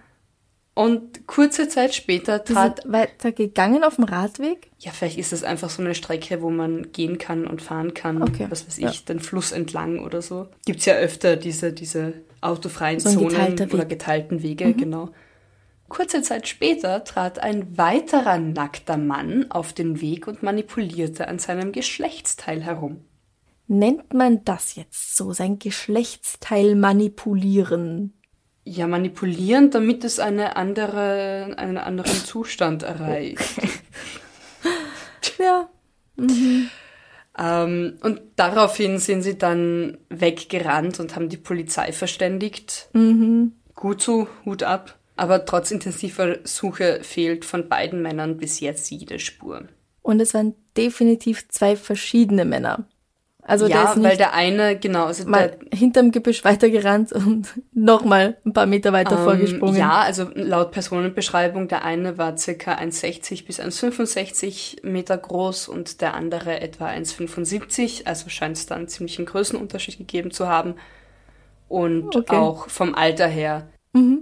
Und 0.75 1.27
kurze 1.27 1.67
Zeit 1.67 1.93
später 1.93 2.39
Die 2.39 2.53
trat 2.53 2.81
sind 2.81 2.91
weitergegangen 2.91 3.83
auf 3.83 3.97
dem 3.97 4.05
Radweg? 4.05 4.71
Ja, 4.79 4.91
vielleicht 4.91 5.19
ist 5.19 5.31
das 5.31 5.43
einfach 5.43 5.69
so 5.69 5.83
eine 5.83 5.93
Strecke, 5.93 6.41
wo 6.41 6.49
man 6.49 6.91
gehen 6.91 7.19
kann 7.19 7.45
und 7.45 7.61
fahren 7.61 7.93
kann. 7.93 8.23
Okay, 8.23 8.47
Was 8.49 8.65
weiß 8.65 8.79
ja. 8.79 8.89
ich, 8.89 9.05
den 9.05 9.19
Fluss 9.19 9.51
entlang 9.51 9.99
oder 9.99 10.23
so. 10.23 10.47
Gibt's 10.65 10.85
ja 10.85 10.95
öfter 10.95 11.35
diese, 11.35 11.73
diese 11.73 12.13
autofreien 12.41 12.99
So 12.99 13.11
Zonen 13.11 13.53
oder 13.71 13.85
geteilten 13.85 14.41
Wege, 14.41 14.73
genau. 14.73 15.09
Kurze 15.93 16.23
Zeit 16.23 16.47
später 16.47 17.03
trat 17.03 17.37
ein 17.37 17.77
weiterer 17.77 18.39
nackter 18.39 18.97
Mann 18.97 19.51
auf 19.51 19.73
den 19.73 20.01
Weg 20.01 20.25
und 20.25 20.41
manipulierte 20.41 21.27
an 21.27 21.37
seinem 21.37 21.71
Geschlechtsteil 21.71 22.63
herum. 22.63 23.05
Nennt 23.67 24.11
man 24.11 24.43
das 24.43 24.73
jetzt 24.73 25.15
so, 25.15 25.33
sein 25.33 25.59
Geschlechtsteil 25.59 26.73
manipulieren? 26.73 28.13
Ja, 28.63 28.87
manipulieren, 28.87 29.69
damit 29.69 30.03
es 30.03 30.19
eine 30.19 30.55
andere, 30.55 31.53
einen 31.57 31.77
anderen 31.77 32.25
Zustand 32.25 32.83
erreicht. 32.83 33.39
Ja. 35.39 35.67
Ähm, 37.37 37.97
und 38.01 38.21
daraufhin 38.35 38.99
sind 38.99 39.23
sie 39.23 39.37
dann 39.37 39.97
weggerannt 40.09 40.99
und 40.99 41.15
haben 41.15 41.27
die 41.27 41.37
Polizei 41.37 41.91
verständigt. 41.91 42.89
Gut 43.73 44.01
so, 44.01 44.27
Hut 44.45 44.63
ab. 44.63 44.99
Aber 45.15 45.45
trotz 45.45 45.71
intensiver 45.71 46.37
Suche 46.43 46.99
fehlt 47.03 47.45
von 47.45 47.69
beiden 47.69 48.01
Männern 48.01 48.37
bis 48.37 48.59
jetzt 48.59 48.89
jede 48.89 49.19
Spur. 49.19 49.67
Und 50.01 50.19
es 50.19 50.33
waren 50.33 50.55
definitiv 50.75 51.47
zwei 51.49 51.75
verschiedene 51.75 52.45
Männer. 52.45 52.87
Also 53.45 53.67
der 53.67 53.75
ja, 53.75 53.89
ist 53.89 53.97
nicht 53.97 54.05
weil 54.05 54.17
der 54.17 54.33
eine, 54.33 54.79
genau, 54.79 55.05
also 55.05 55.27
mal 55.27 55.49
der, 55.49 55.77
hinterm 55.77 56.11
Gebüsch 56.11 56.45
weitergerannt 56.45 57.11
und 57.11 57.47
nochmal 57.73 58.37
ein 58.45 58.53
paar 58.53 58.65
Meter 58.65 58.93
weiter 58.93 59.17
ähm, 59.17 59.23
vorgesprungen. 59.23 59.75
Ja, 59.75 59.99
also 59.99 60.29
laut 60.33 60.71
Personenbeschreibung, 60.71 61.67
der 61.67 61.83
eine 61.83 62.17
war 62.17 62.37
circa 62.37 62.75
1,60 62.75 63.45
bis 63.45 63.59
1,65 63.59 64.85
Meter 64.85 65.17
groß 65.17 65.67
und 65.67 65.99
der 65.99 66.13
andere 66.13 66.61
etwa 66.61 66.87
1,75. 66.87 68.05
Also 68.05 68.29
scheint 68.29 68.55
es 68.55 68.65
da 68.65 68.75
einen 68.75 68.87
ziemlichen 68.87 69.25
Größenunterschied 69.25 69.97
gegeben 69.97 70.31
zu 70.31 70.47
haben. 70.47 70.75
Und 71.67 72.15
Okay. 72.15 72.35
auch 72.35 72.69
vom 72.69 72.95
Alter 72.95 73.27
her 73.27 73.67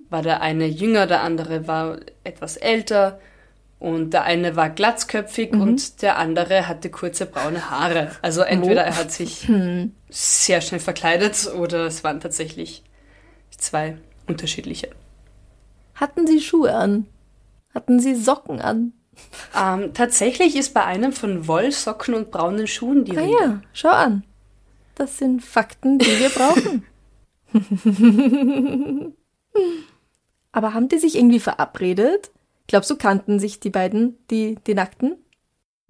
war 0.10 0.22
der 0.22 0.42
eine 0.42 0.66
jünger, 0.68 1.08
der 1.08 1.22
andere 1.22 1.68
war 1.68 1.98
etwas 2.24 2.58
älter. 2.58 3.20
Und 3.80 4.12
der 4.12 4.24
eine 4.26 4.56
war 4.56 4.70
glatzköpfig 4.70 5.54
und 5.54 6.04
der 6.04 6.18
andere 6.20 6.68
hatte 6.68 6.92
kurze 6.92 7.26
braune 7.26 7.72
Haare. 7.72 8.12
Also 8.22 8.42
entweder 8.42 8.84
er 8.84 8.96
hat 8.96 9.12
sich 9.12 9.50
sehr 10.10 10.62
schnell 10.62 10.80
verkleidet 10.80 11.52
oder 11.56 11.86
es 11.88 12.04
waren 12.04 12.20
tatsächlich 12.20 12.84
zwei 13.58 13.98
unterschiedliche. 14.28 14.90
Hatten 15.96 16.28
sie 16.28 16.42
Schuhe 16.42 16.76
an? 16.76 17.08
Hatten 17.74 18.00
sie 18.00 18.14
Socken 18.14 18.62
an? 18.62 18.94
Ähm, 19.60 19.94
tatsächlich 19.96 20.56
ist 20.56 20.74
bei 20.76 20.84
einem 20.86 21.12
von 21.12 21.48
Wollsocken 21.48 22.14
und 22.14 22.30
braunen 22.30 22.68
Schuhen 22.68 23.04
die 23.06 23.18
Ah 23.18 23.22
Rede. 23.22 23.32
ja, 23.34 23.62
schau 23.74 23.90
an. 23.90 24.24
Das 24.94 25.18
sind 25.18 25.44
Fakten, 25.44 25.98
die 25.98 26.20
wir 26.20 26.30
brauchen. 26.30 26.84
Aber 30.52 30.74
haben 30.74 30.90
die 30.90 30.98
sich 30.98 31.16
irgendwie 31.16 31.40
verabredet? 31.40 32.32
Glaubst 32.68 32.90
du, 32.90 32.96
kannten 32.96 33.40
sich 33.40 33.60
die 33.60 33.70
beiden, 33.70 34.18
die, 34.30 34.56
die 34.68 34.74
Nackten? 34.74 35.18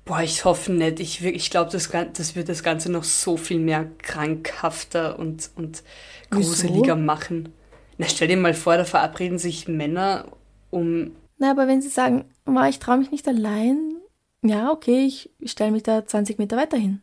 Boah, 0.05 0.21
ich 0.21 0.45
hoffe 0.45 0.71
nicht. 0.71 0.99
Ich, 0.99 1.23
ich 1.23 1.49
glaube, 1.49 1.71
das, 1.71 1.89
das 1.91 2.35
wird 2.35 2.49
das 2.49 2.63
Ganze 2.63 2.91
noch 2.91 3.03
so 3.03 3.37
viel 3.37 3.59
mehr 3.59 3.85
krankhafter 3.99 5.19
und, 5.19 5.51
und 5.55 5.83
Wieso? 6.31 6.49
gruseliger 6.49 6.95
machen. 6.95 7.53
Na, 7.97 8.07
stell 8.07 8.27
dir 8.27 8.37
mal 8.37 8.53
vor, 8.53 8.77
da 8.77 8.83
verabreden 8.85 9.37
sich 9.37 9.67
Männer, 9.67 10.25
um 10.71 11.11
Na, 11.37 11.51
aber 11.51 11.67
wenn 11.67 11.81
sie 11.81 11.89
sagen, 11.89 12.25
"Ma, 12.45 12.67
ich 12.67 12.79
traue 12.79 12.97
mich 12.97 13.11
nicht 13.11 13.27
allein, 13.27 13.95
ja, 14.43 14.71
okay, 14.71 15.05
ich 15.05 15.29
stelle 15.45 15.71
mich 15.71 15.83
da 15.83 16.05
20 16.05 16.39
Meter 16.39 16.57
weiter 16.57 16.77
hin. 16.77 17.01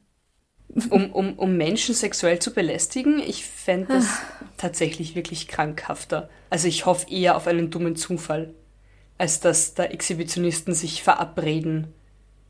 Um, 0.91 1.11
um, 1.13 1.33
um 1.35 1.57
Menschen 1.57 1.95
sexuell 1.95 2.39
zu 2.39 2.53
belästigen. 2.53 3.19
Ich 3.21 3.45
fände 3.47 3.87
das 3.95 4.07
Ah. 4.07 4.45
tatsächlich 4.57 5.15
wirklich 5.15 5.49
krankhafter. 5.49 6.29
Also 6.51 6.69
ich 6.69 6.87
hoffe 6.87 7.11
eher 7.11 7.37
auf 7.37 7.47
einen 7.47 7.71
dummen 7.71 7.97
Zufall, 7.97 8.55
als 9.19 9.41
dass 9.41 9.75
da 9.75 9.85
Exhibitionisten 9.85 10.75
sich 10.75 11.03
verabreden, 11.03 11.89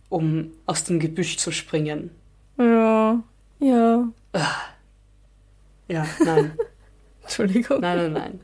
um 0.09 0.53
aus 0.67 0.85
dem 0.85 0.99
Gebüsch 1.01 1.37
zu 1.39 1.53
springen. 1.53 2.11
Ja, 2.59 3.23
ja. 3.61 4.09
Ja, 5.89 6.07
nein, 6.25 6.53
Entschuldigung. 7.23 7.81
nein, 7.81 7.97
nein, 7.97 8.13
nein. 8.13 8.41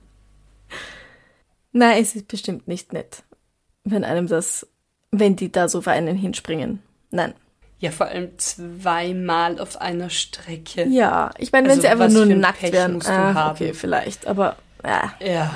Nein, 1.72 2.02
es 2.02 2.14
ist 2.14 2.28
bestimmt 2.28 2.68
nicht 2.68 2.92
nett, 2.92 3.22
wenn 3.84 4.04
einem 4.04 4.28
das, 4.28 4.66
wenn 5.10 5.36
die 5.36 5.50
da 5.52 5.68
so 5.68 5.80
für 5.82 5.90
einen 5.90 6.16
hinspringen. 6.16 6.80
Nein. 7.10 7.34
Ja, 7.84 7.90
vor 7.90 8.06
allem 8.06 8.30
zweimal 8.38 9.60
auf 9.60 9.78
einer 9.78 10.08
Strecke. 10.08 10.86
Ja, 10.88 11.28
ich 11.36 11.52
meine, 11.52 11.64
wenn 11.66 11.72
Also 11.72 11.82
sie 11.82 11.88
einfach 11.88 12.08
nur 12.08 12.24
nackt 12.24 12.60
Pech 12.60 12.72
wären, 12.72 12.94
musst 12.94 13.08
du 13.08 13.12
ah, 13.12 13.34
haben? 13.34 13.56
okay, 13.56 13.74
vielleicht, 13.74 14.26
aber 14.26 14.56
ja. 14.82 15.12
Ja, 15.20 15.54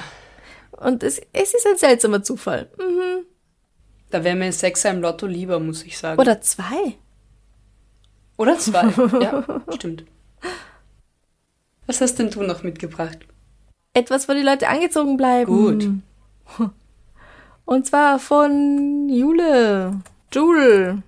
Und 0.73 1.03
es, 1.03 1.19
es 1.33 1.55
ist 1.55 1.67
ein 1.67 1.79
seltsamer 1.79 2.23
Zufall. 2.23 2.69
Mhm. 2.77 3.25
da 4.11 4.23
wäre 4.25 4.37
mir 4.37 4.45
ein 4.45 4.53
Sechser 4.53 4.91
im 4.91 5.01
Lotto 5.01 5.25
lieber, 5.25 5.59
muss 5.59 5.85
ich 5.85 5.97
sagen. 5.97 6.21
Oder 6.21 6.39
zwei. 6.43 6.99
Oder 8.37 8.59
zwei. 8.59 8.89
Ja, 9.23 9.63
stimmt. 9.75 10.05
Was 11.87 12.03
hast 12.03 12.17
denn 12.19 12.29
du 12.29 12.43
noch 12.43 12.63
mitgebracht? 12.63 13.21
Etwas, 13.95 14.29
wo 14.29 14.35
die 14.35 14.43
Leute 14.43 14.69
angezogen 14.69 15.17
bleiben. 15.17 16.03
Gut. 16.59 16.69
Und 17.65 17.87
zwar 17.87 18.19
von 18.19 19.09
Jule. 19.09 19.99
Jule. 20.35 21.03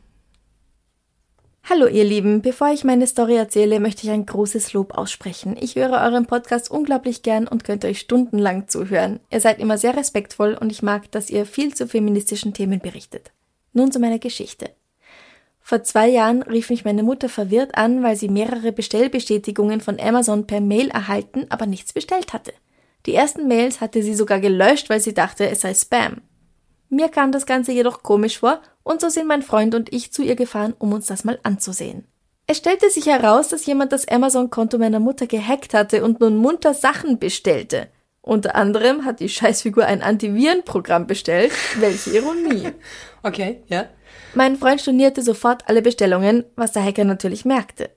Hallo 1.72 1.87
ihr 1.87 2.02
Lieben, 2.02 2.42
bevor 2.42 2.72
ich 2.72 2.83
meine 2.83 3.06
Story 3.06 3.37
erzähle, 3.37 3.78
möchte 3.78 4.04
ich 4.04 4.11
ein 4.11 4.26
großes 4.26 4.72
Lob 4.72 4.98
aussprechen. 4.98 5.56
Ich 5.56 5.76
höre 5.76 6.00
euren 6.00 6.26
Podcast 6.26 6.68
unglaublich 6.68 7.22
gern 7.22 7.46
und 7.46 7.62
könnt 7.62 7.85
euch 7.85 8.00
stundenlang 8.00 8.66
zuhören. 8.66 9.20
Ihr 9.30 9.40
seid 9.40 9.61
immer 9.61 9.78
sehr 9.78 9.96
respektvoll 9.96 10.59
und 10.61 10.72
ich 10.72 10.83
mag, 10.83 11.12
dass 11.12 11.30
ihr 11.30 11.46
viel 11.46 11.72
zu 11.72 11.87
feministischen 11.87 12.54
Themen 12.54 12.80
berichtet. 12.80 13.30
Nun 13.72 13.92
zu 13.92 14.00
meiner 14.00 14.18
Geschichte. 14.18 14.70
Vor 15.61 15.85
zwei 15.85 16.09
Jahren 16.09 16.42
rief 16.42 16.70
mich 16.70 16.85
meine 16.85 17.04
Mutter 17.04 17.28
verwirrt 17.28 17.76
an, 17.76 18.02
weil 18.02 18.16
sie 18.16 18.28
mehrere 18.28 18.72
Bestellbestätigungen 18.72 19.80
von 19.80 20.00
Amazon 20.00 20.48
per 20.48 20.61
Mail 20.61 20.88
erhalten, 20.88 21.46
aber 21.50 21.66
nichts 21.66 21.92
bestellt 21.92 22.33
hatte. 22.33 22.52
Die 23.06 23.14
ersten 23.14 23.46
Mails 23.46 23.80
hatte 23.80 24.02
sie 24.02 24.16
sogar 24.16 24.40
gelöscht, 24.40 24.90
weil 24.90 24.98
sie 24.98 25.14
dachte, 25.14 25.48
es 25.48 25.61
sei 25.61 25.72
Spam. 25.72 26.22
Mir 26.90 27.09
kam 27.09 27.33
das 27.33 27.46
Ganze 27.46 27.72
jedoch 27.72 28.03
komisch 28.03 28.40
vor, 28.40 28.61
und 28.83 29.00
so 29.00 29.09
sind 29.09 29.29
mein 29.29 29.42
Freund 29.42 29.74
und 29.74 29.92
ich 29.92 30.12
zu 30.12 30.22
ihr 30.22 30.35
gefahren, 30.35 30.74
um 30.79 30.92
uns 30.92 31.07
das 31.07 31.24
mal 31.24 31.38
anzusehen. 31.44 32.07
Es 32.48 32.59
stellte 32.59 32.90
sich 32.90 33.07
heraus, 33.07 33.48
dass 33.48 33.64
jemand 33.64 33.92
das 33.92 34.09
Amazon-Konto 34.09 34.76
meiner 34.76 34.98
Mutter 34.98 35.29
gehackt 35.29 35.72
hatte 35.72 36.03
und 36.03 36.18
nun 36.18 36.37
munter 36.37 36.74
Sachen 36.74 37.20
bestellte. 37.20 37.88
Unter 38.22 38.57
anderem 38.57 39.05
hat 39.05 39.20
die 39.20 39.29
Scheißfigur 39.29 39.87
ein 39.87 40.03
Antivirenprogramm 40.03 41.07
bestellt. 41.07 41.53
Welche 41.79 42.11
Ironie. 42.11 42.72
Okay, 43.22 43.62
ja. 43.66 43.85
Mein 44.35 44.57
Freund 44.57 44.81
stornierte 44.81 45.20
sofort 45.20 45.68
alle 45.68 45.83
Bestellungen, 45.83 46.46
was 46.57 46.72
der 46.72 46.83
Hacker 46.83 47.05
natürlich 47.05 47.44
merkte. 47.44 47.90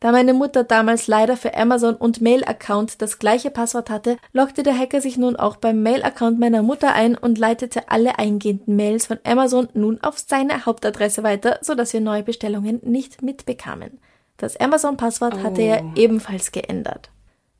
Da 0.00 0.12
meine 0.12 0.32
Mutter 0.32 0.62
damals 0.62 1.08
leider 1.08 1.36
für 1.36 1.56
Amazon 1.56 1.96
und 1.96 2.20
Mail-Account 2.20 3.02
das 3.02 3.18
gleiche 3.18 3.50
Passwort 3.50 3.90
hatte, 3.90 4.16
loggte 4.32 4.62
der 4.62 4.78
Hacker 4.78 5.00
sich 5.00 5.18
nun 5.18 5.34
auch 5.34 5.56
beim 5.56 5.82
Mail-Account 5.82 6.38
meiner 6.38 6.62
Mutter 6.62 6.94
ein 6.94 7.16
und 7.16 7.36
leitete 7.36 7.88
alle 7.90 8.16
eingehenden 8.16 8.76
Mails 8.76 9.06
von 9.06 9.18
Amazon 9.24 9.68
nun 9.74 10.00
auf 10.00 10.18
seine 10.18 10.66
Hauptadresse 10.66 11.24
weiter, 11.24 11.58
sodass 11.62 11.92
wir 11.92 12.00
neue 12.00 12.22
Bestellungen 12.22 12.80
nicht 12.84 13.22
mitbekamen. 13.22 13.98
Das 14.36 14.56
Amazon-Passwort 14.56 15.34
oh. 15.34 15.42
hatte 15.42 15.62
er 15.62 15.84
ebenfalls 15.96 16.52
geändert. 16.52 17.10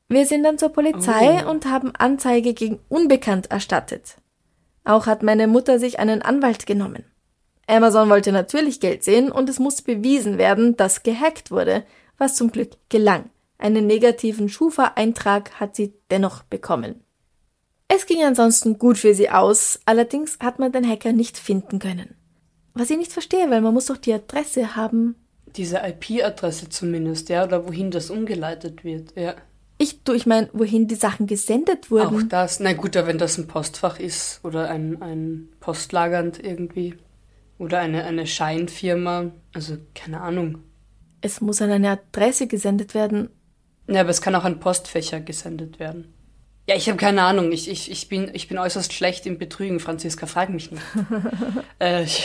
Wir 0.08 0.24
sind 0.24 0.44
dann 0.44 0.58
zur 0.58 0.68
Polizei 0.68 1.44
oh. 1.44 1.50
und 1.50 1.66
haben 1.66 1.92
Anzeige 1.96 2.54
gegen 2.54 2.78
Unbekannt 2.88 3.50
erstattet. 3.50 4.16
Auch 4.84 5.06
hat 5.06 5.24
meine 5.24 5.48
Mutter 5.48 5.80
sich 5.80 5.98
einen 5.98 6.22
Anwalt 6.22 6.66
genommen. 6.66 7.04
Amazon 7.66 8.08
wollte 8.08 8.30
natürlich 8.30 8.78
Geld 8.78 9.02
sehen 9.02 9.30
und 9.32 9.50
es 9.50 9.58
musste 9.58 9.82
bewiesen 9.82 10.38
werden, 10.38 10.76
dass 10.76 11.02
gehackt 11.02 11.50
wurde– 11.50 11.82
was 12.18 12.34
zum 12.34 12.50
Glück 12.50 12.72
gelang. 12.88 13.30
Einen 13.56 13.86
negativen 13.86 14.48
Schufa-Eintrag 14.48 15.58
hat 15.58 15.74
sie 15.74 15.94
dennoch 16.10 16.42
bekommen. 16.44 17.02
Es 17.88 18.06
ging 18.06 18.22
ansonsten 18.22 18.78
gut 18.78 18.98
für 18.98 19.14
sie 19.14 19.30
aus, 19.30 19.80
allerdings 19.86 20.38
hat 20.40 20.58
man 20.58 20.72
den 20.72 20.88
Hacker 20.88 21.12
nicht 21.12 21.38
finden 21.38 21.78
können. 21.78 22.14
Was 22.74 22.90
ich 22.90 22.98
nicht 22.98 23.12
verstehe, 23.12 23.50
weil 23.50 23.62
man 23.62 23.74
muss 23.74 23.86
doch 23.86 23.96
die 23.96 24.12
Adresse 24.12 24.76
haben. 24.76 25.16
Diese 25.56 25.78
IP-Adresse 25.78 26.68
zumindest, 26.68 27.30
ja, 27.30 27.44
oder 27.44 27.66
wohin 27.66 27.90
das 27.90 28.10
umgeleitet 28.10 28.84
wird, 28.84 29.16
ja. 29.16 29.34
Ich, 29.78 30.02
du, 30.02 30.12
ich 30.12 30.26
meine, 30.26 30.50
wohin 30.52 30.86
die 30.86 30.96
Sachen 30.96 31.26
gesendet 31.26 31.90
wurden. 31.90 32.24
Auch 32.24 32.28
das, 32.28 32.60
na 32.60 32.72
gut, 32.74 32.94
wenn 32.94 33.16
das 33.16 33.38
ein 33.38 33.46
Postfach 33.46 33.98
ist 33.98 34.40
oder 34.42 34.68
ein, 34.68 35.00
ein 35.02 35.48
Postlagernd 35.60 36.44
irgendwie. 36.44 36.96
Oder 37.58 37.78
eine, 37.78 38.04
eine 38.04 38.26
Scheinfirma, 38.26 39.32
also 39.52 39.78
keine 39.94 40.20
Ahnung 40.20 40.58
es 41.20 41.40
muss 41.40 41.62
an 41.62 41.70
eine 41.70 41.90
Adresse 41.90 42.46
gesendet 42.46 42.94
werden. 42.94 43.30
Ja, 43.88 44.02
aber 44.02 44.10
es 44.10 44.20
kann 44.20 44.34
auch 44.34 44.44
an 44.44 44.60
Postfächer 44.60 45.20
gesendet 45.20 45.78
werden. 45.78 46.12
Ja, 46.68 46.76
ich 46.76 46.86
habe 46.88 46.98
keine 46.98 47.22
Ahnung. 47.22 47.50
Ich, 47.50 47.70
ich, 47.70 47.90
ich, 47.90 48.08
bin, 48.08 48.30
ich 48.34 48.46
bin 48.46 48.58
äußerst 48.58 48.92
schlecht 48.92 49.24
im 49.24 49.38
Betrügen, 49.38 49.80
Franziska. 49.80 50.26
Frag 50.26 50.50
mich 50.50 50.70
nicht. 50.70 50.82
äh, 51.80 52.02
ich, 52.04 52.22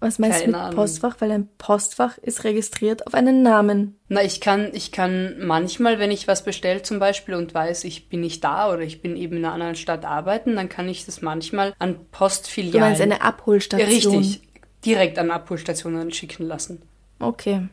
Was 0.00 0.18
meinst 0.18 0.42
du 0.42 0.48
mit 0.48 0.54
Ahnung. 0.54 0.74
Postfach? 0.74 1.16
Weil 1.20 1.32
ein 1.32 1.48
Postfach 1.56 2.18
ist 2.18 2.44
registriert 2.44 3.06
auf 3.06 3.14
einen 3.14 3.42
Namen. 3.42 3.98
Na, 4.08 4.22
ich 4.22 4.42
kann, 4.42 4.68
ich 4.74 4.92
kann 4.92 5.36
manchmal, 5.40 5.98
wenn 5.98 6.10
ich 6.10 6.28
was 6.28 6.44
bestelle 6.44 6.82
zum 6.82 6.98
Beispiel 6.98 7.34
und 7.34 7.54
weiß, 7.54 7.84
ich 7.84 8.10
bin 8.10 8.20
nicht 8.20 8.44
da 8.44 8.70
oder 8.70 8.82
ich 8.82 9.00
bin 9.00 9.16
eben 9.16 9.38
in 9.38 9.46
einer 9.46 9.54
anderen 9.54 9.76
Stadt 9.76 10.04
arbeiten, 10.04 10.54
dann 10.54 10.68
kann 10.68 10.86
ich 10.86 11.06
das 11.06 11.22
manchmal 11.22 11.72
an 11.78 11.96
Postfilialen. 12.10 12.72
Du 12.72 12.80
meinst 12.80 13.00
eine 13.00 13.22
Abholstation? 13.22 14.18
Richtig. 14.18 14.42
Direkt 14.84 15.18
an 15.18 15.30
Abholstationen 15.30 16.12
schicken 16.12 16.46
lassen. 16.46 16.82
Okay. 17.18 17.68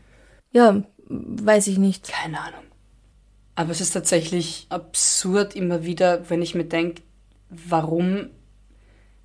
Ja, 0.52 0.84
weiß 1.08 1.68
ich 1.68 1.78
nicht. 1.78 2.10
Keine 2.10 2.40
Ahnung. 2.40 2.64
Aber 3.56 3.72
es 3.72 3.82
ist 3.82 3.92
tatsächlich 3.92 4.68
absurd 4.70 5.56
immer 5.56 5.84
wieder, 5.84 6.30
wenn 6.30 6.42
ich 6.42 6.56
mir 6.56 6.66
denke, 6.66 7.02
warum 7.50 8.30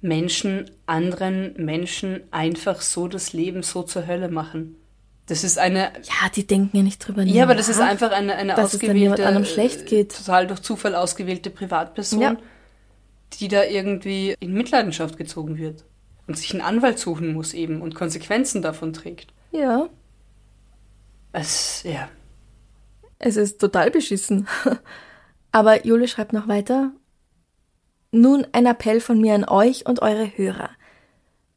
Menschen 0.00 0.70
anderen 0.86 1.54
Menschen 1.56 2.20
einfach 2.30 2.82
so 2.82 3.08
das 3.08 3.32
Leben 3.32 3.62
so 3.62 3.82
zur 3.82 4.06
Hölle 4.06 4.28
machen. 4.28 4.76
Das 5.26 5.44
ist 5.44 5.58
eine. 5.58 5.92
Ja, 6.04 6.28
die 6.34 6.46
denken 6.46 6.76
ja 6.76 6.82
nicht 6.82 6.98
drüber 6.98 7.24
nach. 7.24 7.32
Ja, 7.32 7.44
aber 7.44 7.54
das 7.54 7.68
ist 7.68 7.80
einfach 7.80 8.12
eine, 8.12 8.36
eine 8.36 8.54
dass 8.54 8.74
ausgewählte. 8.74 9.22
Es 9.22 9.28
dann 9.28 9.44
schlecht 9.44 9.86
geht. 9.86 10.16
Total 10.16 10.46
durch 10.46 10.60
Zufall 10.60 10.94
ausgewählte 10.94 11.50
Privatperson, 11.50 12.20
ja. 12.20 12.36
die 13.34 13.48
da 13.48 13.64
irgendwie 13.64 14.34
in 14.40 14.54
Mitleidenschaft 14.54 15.16
gezogen 15.18 15.58
wird 15.58 15.84
und 16.26 16.38
sich 16.38 16.52
einen 16.52 16.62
Anwalt 16.62 16.98
suchen 16.98 17.32
muss 17.32 17.52
eben 17.54 17.82
und 17.82 17.94
Konsequenzen 17.94 18.62
davon 18.62 18.92
trägt. 18.92 19.32
Ja. 19.50 19.88
Es, 21.32 21.82
ja. 21.84 22.08
Es 23.18 23.36
ist 23.36 23.60
total 23.60 23.90
beschissen. 23.90 24.48
Aber 25.52 25.86
Jule 25.86 26.08
schreibt 26.08 26.32
noch 26.32 26.48
weiter. 26.48 26.92
Nun 28.10 28.46
ein 28.52 28.66
Appell 28.66 29.00
von 29.00 29.20
mir 29.20 29.34
an 29.34 29.44
euch 29.44 29.86
und 29.86 30.02
eure 30.02 30.36
Hörer. 30.36 30.70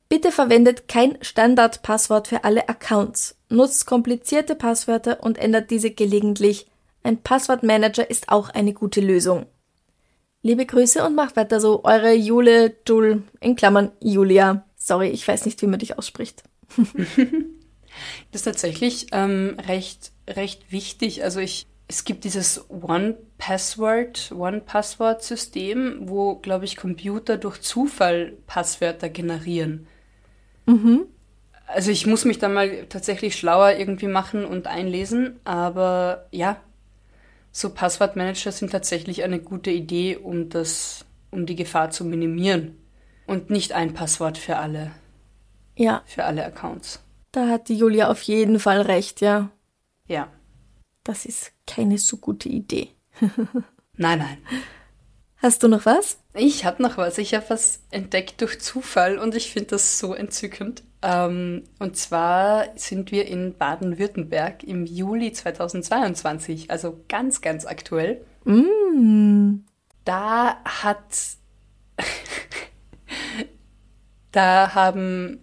Bitte 0.09 0.31
verwendet 0.31 0.89
kein 0.89 1.17
Standardpasswort 1.21 2.27
für 2.27 2.43
alle 2.43 2.67
Accounts. 2.67 3.37
Nutzt 3.47 3.85
komplizierte 3.85 4.55
Passwörter 4.55 5.23
und 5.23 5.37
ändert 5.37 5.71
diese 5.71 5.91
gelegentlich. 5.91 6.69
Ein 7.03 7.21
Passwortmanager 7.21 8.09
ist 8.09 8.29
auch 8.29 8.49
eine 8.49 8.73
gute 8.73 8.99
Lösung. 8.99 9.45
Liebe 10.41 10.65
Grüße 10.65 11.05
und 11.05 11.15
macht 11.15 11.37
weiter 11.37 11.61
so. 11.61 11.83
Eure 11.83 12.13
Jule, 12.13 12.75
Jul, 12.87 13.23
in 13.39 13.55
Klammern 13.55 13.91
Julia. 14.01 14.65
Sorry, 14.75 15.09
ich 15.09 15.25
weiß 15.27 15.45
nicht, 15.45 15.61
wie 15.61 15.67
man 15.67 15.79
dich 15.79 15.97
ausspricht. 15.97 16.43
Das 18.31 18.41
ist 18.41 18.45
tatsächlich 18.45 19.07
ähm, 19.11 19.57
recht, 19.67 20.11
recht 20.27 20.71
wichtig. 20.71 21.23
Also 21.23 21.39
ich, 21.39 21.67
es 21.87 22.03
gibt 22.05 22.23
dieses 22.23 22.69
One-Password, 22.69 24.31
One-Password-System, 24.31 26.09
wo, 26.09 26.35
glaube 26.35 26.65
ich, 26.65 26.77
Computer 26.77 27.37
durch 27.37 27.61
Zufall 27.61 28.33
Passwörter 28.47 29.09
generieren. 29.09 29.87
Mhm. 30.65 31.05
Also 31.67 31.91
ich 31.91 32.05
muss 32.05 32.25
mich 32.25 32.39
da 32.39 32.49
mal 32.49 32.85
tatsächlich 32.87 33.35
schlauer 33.35 33.73
irgendwie 33.73 34.07
machen 34.07 34.45
und 34.45 34.67
einlesen, 34.67 35.39
aber 35.45 36.27
ja, 36.31 36.57
so 37.51 37.69
Passwortmanager 37.69 38.51
sind 38.51 38.71
tatsächlich 38.71 39.23
eine 39.23 39.39
gute 39.39 39.71
Idee, 39.71 40.17
um 40.17 40.49
das, 40.49 41.05
um 41.31 41.45
die 41.45 41.55
Gefahr 41.55 41.89
zu 41.91 42.05
minimieren. 42.05 42.77
Und 43.25 43.49
nicht 43.49 43.73
ein 43.73 43.93
Passwort 43.93 44.37
für 44.37 44.57
alle. 44.57 44.91
Ja. 45.75 46.03
Für 46.05 46.25
alle 46.25 46.45
Accounts. 46.45 47.01
Da 47.31 47.47
hat 47.47 47.69
die 47.69 47.77
Julia 47.77 48.09
auf 48.09 48.21
jeden 48.23 48.59
Fall 48.59 48.81
recht, 48.81 49.21
ja. 49.21 49.51
Ja. 50.07 50.27
Das 51.03 51.25
ist 51.25 51.53
keine 51.65 51.97
so 51.97 52.17
gute 52.17 52.49
Idee. 52.49 52.89
nein, 53.97 54.19
nein. 54.19 54.37
Hast 55.37 55.63
du 55.63 55.67
noch 55.67 55.85
was? 55.85 56.19
Ich 56.35 56.65
habe 56.65 56.83
noch 56.83 56.97
was. 56.97 57.17
Ich 57.17 57.33
habe 57.33 57.49
was 57.49 57.81
entdeckt 57.89 58.41
durch 58.41 58.61
Zufall 58.61 59.17
und 59.17 59.33
ich 59.33 59.51
finde 59.51 59.69
das 59.69 59.97
so 59.97 60.13
entzückend. 60.13 60.83
Ähm, 61.01 61.63
und 61.79 61.97
zwar 61.97 62.67
sind 62.77 63.11
wir 63.11 63.27
in 63.27 63.57
Baden-Württemberg 63.57 64.63
im 64.63 64.85
Juli 64.85 65.33
2022, 65.33 66.69
also 66.69 67.03
ganz, 67.07 67.41
ganz 67.41 67.65
aktuell. 67.65 68.23
Mm. 68.43 69.61
Da 70.05 70.57
hat. 70.63 71.17
da 74.31 74.75
haben 74.75 75.39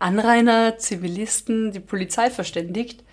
Anrainer, 0.00 0.78
Zivilisten, 0.78 1.72
die 1.72 1.80
Polizei 1.80 2.30
verständigt, 2.30 3.04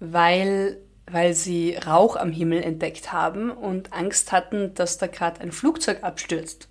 weil, 0.00 0.78
weil 1.10 1.32
sie 1.32 1.76
Rauch 1.76 2.16
am 2.16 2.32
Himmel 2.32 2.62
entdeckt 2.62 3.12
haben 3.12 3.50
und 3.50 3.92
Angst 3.92 4.32
hatten, 4.32 4.74
dass 4.74 4.98
da 4.98 5.06
gerade 5.06 5.40
ein 5.40 5.52
Flugzeug 5.52 6.02
abstürzt. 6.02 6.68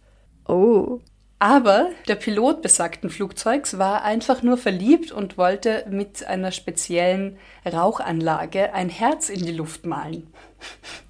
Oh. 0.48 1.00
Aber 1.40 1.90
der 2.08 2.16
Pilot 2.16 2.62
besagten 2.62 3.10
Flugzeugs 3.10 3.78
war 3.78 4.04
einfach 4.04 4.44
nur 4.44 4.58
verliebt 4.58 5.12
und 5.12 5.38
wollte 5.38 5.86
mit 5.90 6.26
einer 6.26 6.54
speziellen 6.54 7.38
Rauchanlage 7.66 8.74
ein 8.74 8.88
Herz 8.88 9.28
in 9.28 9.46
die 9.46 9.52
Luft 9.52 9.86
malen. 9.86 10.28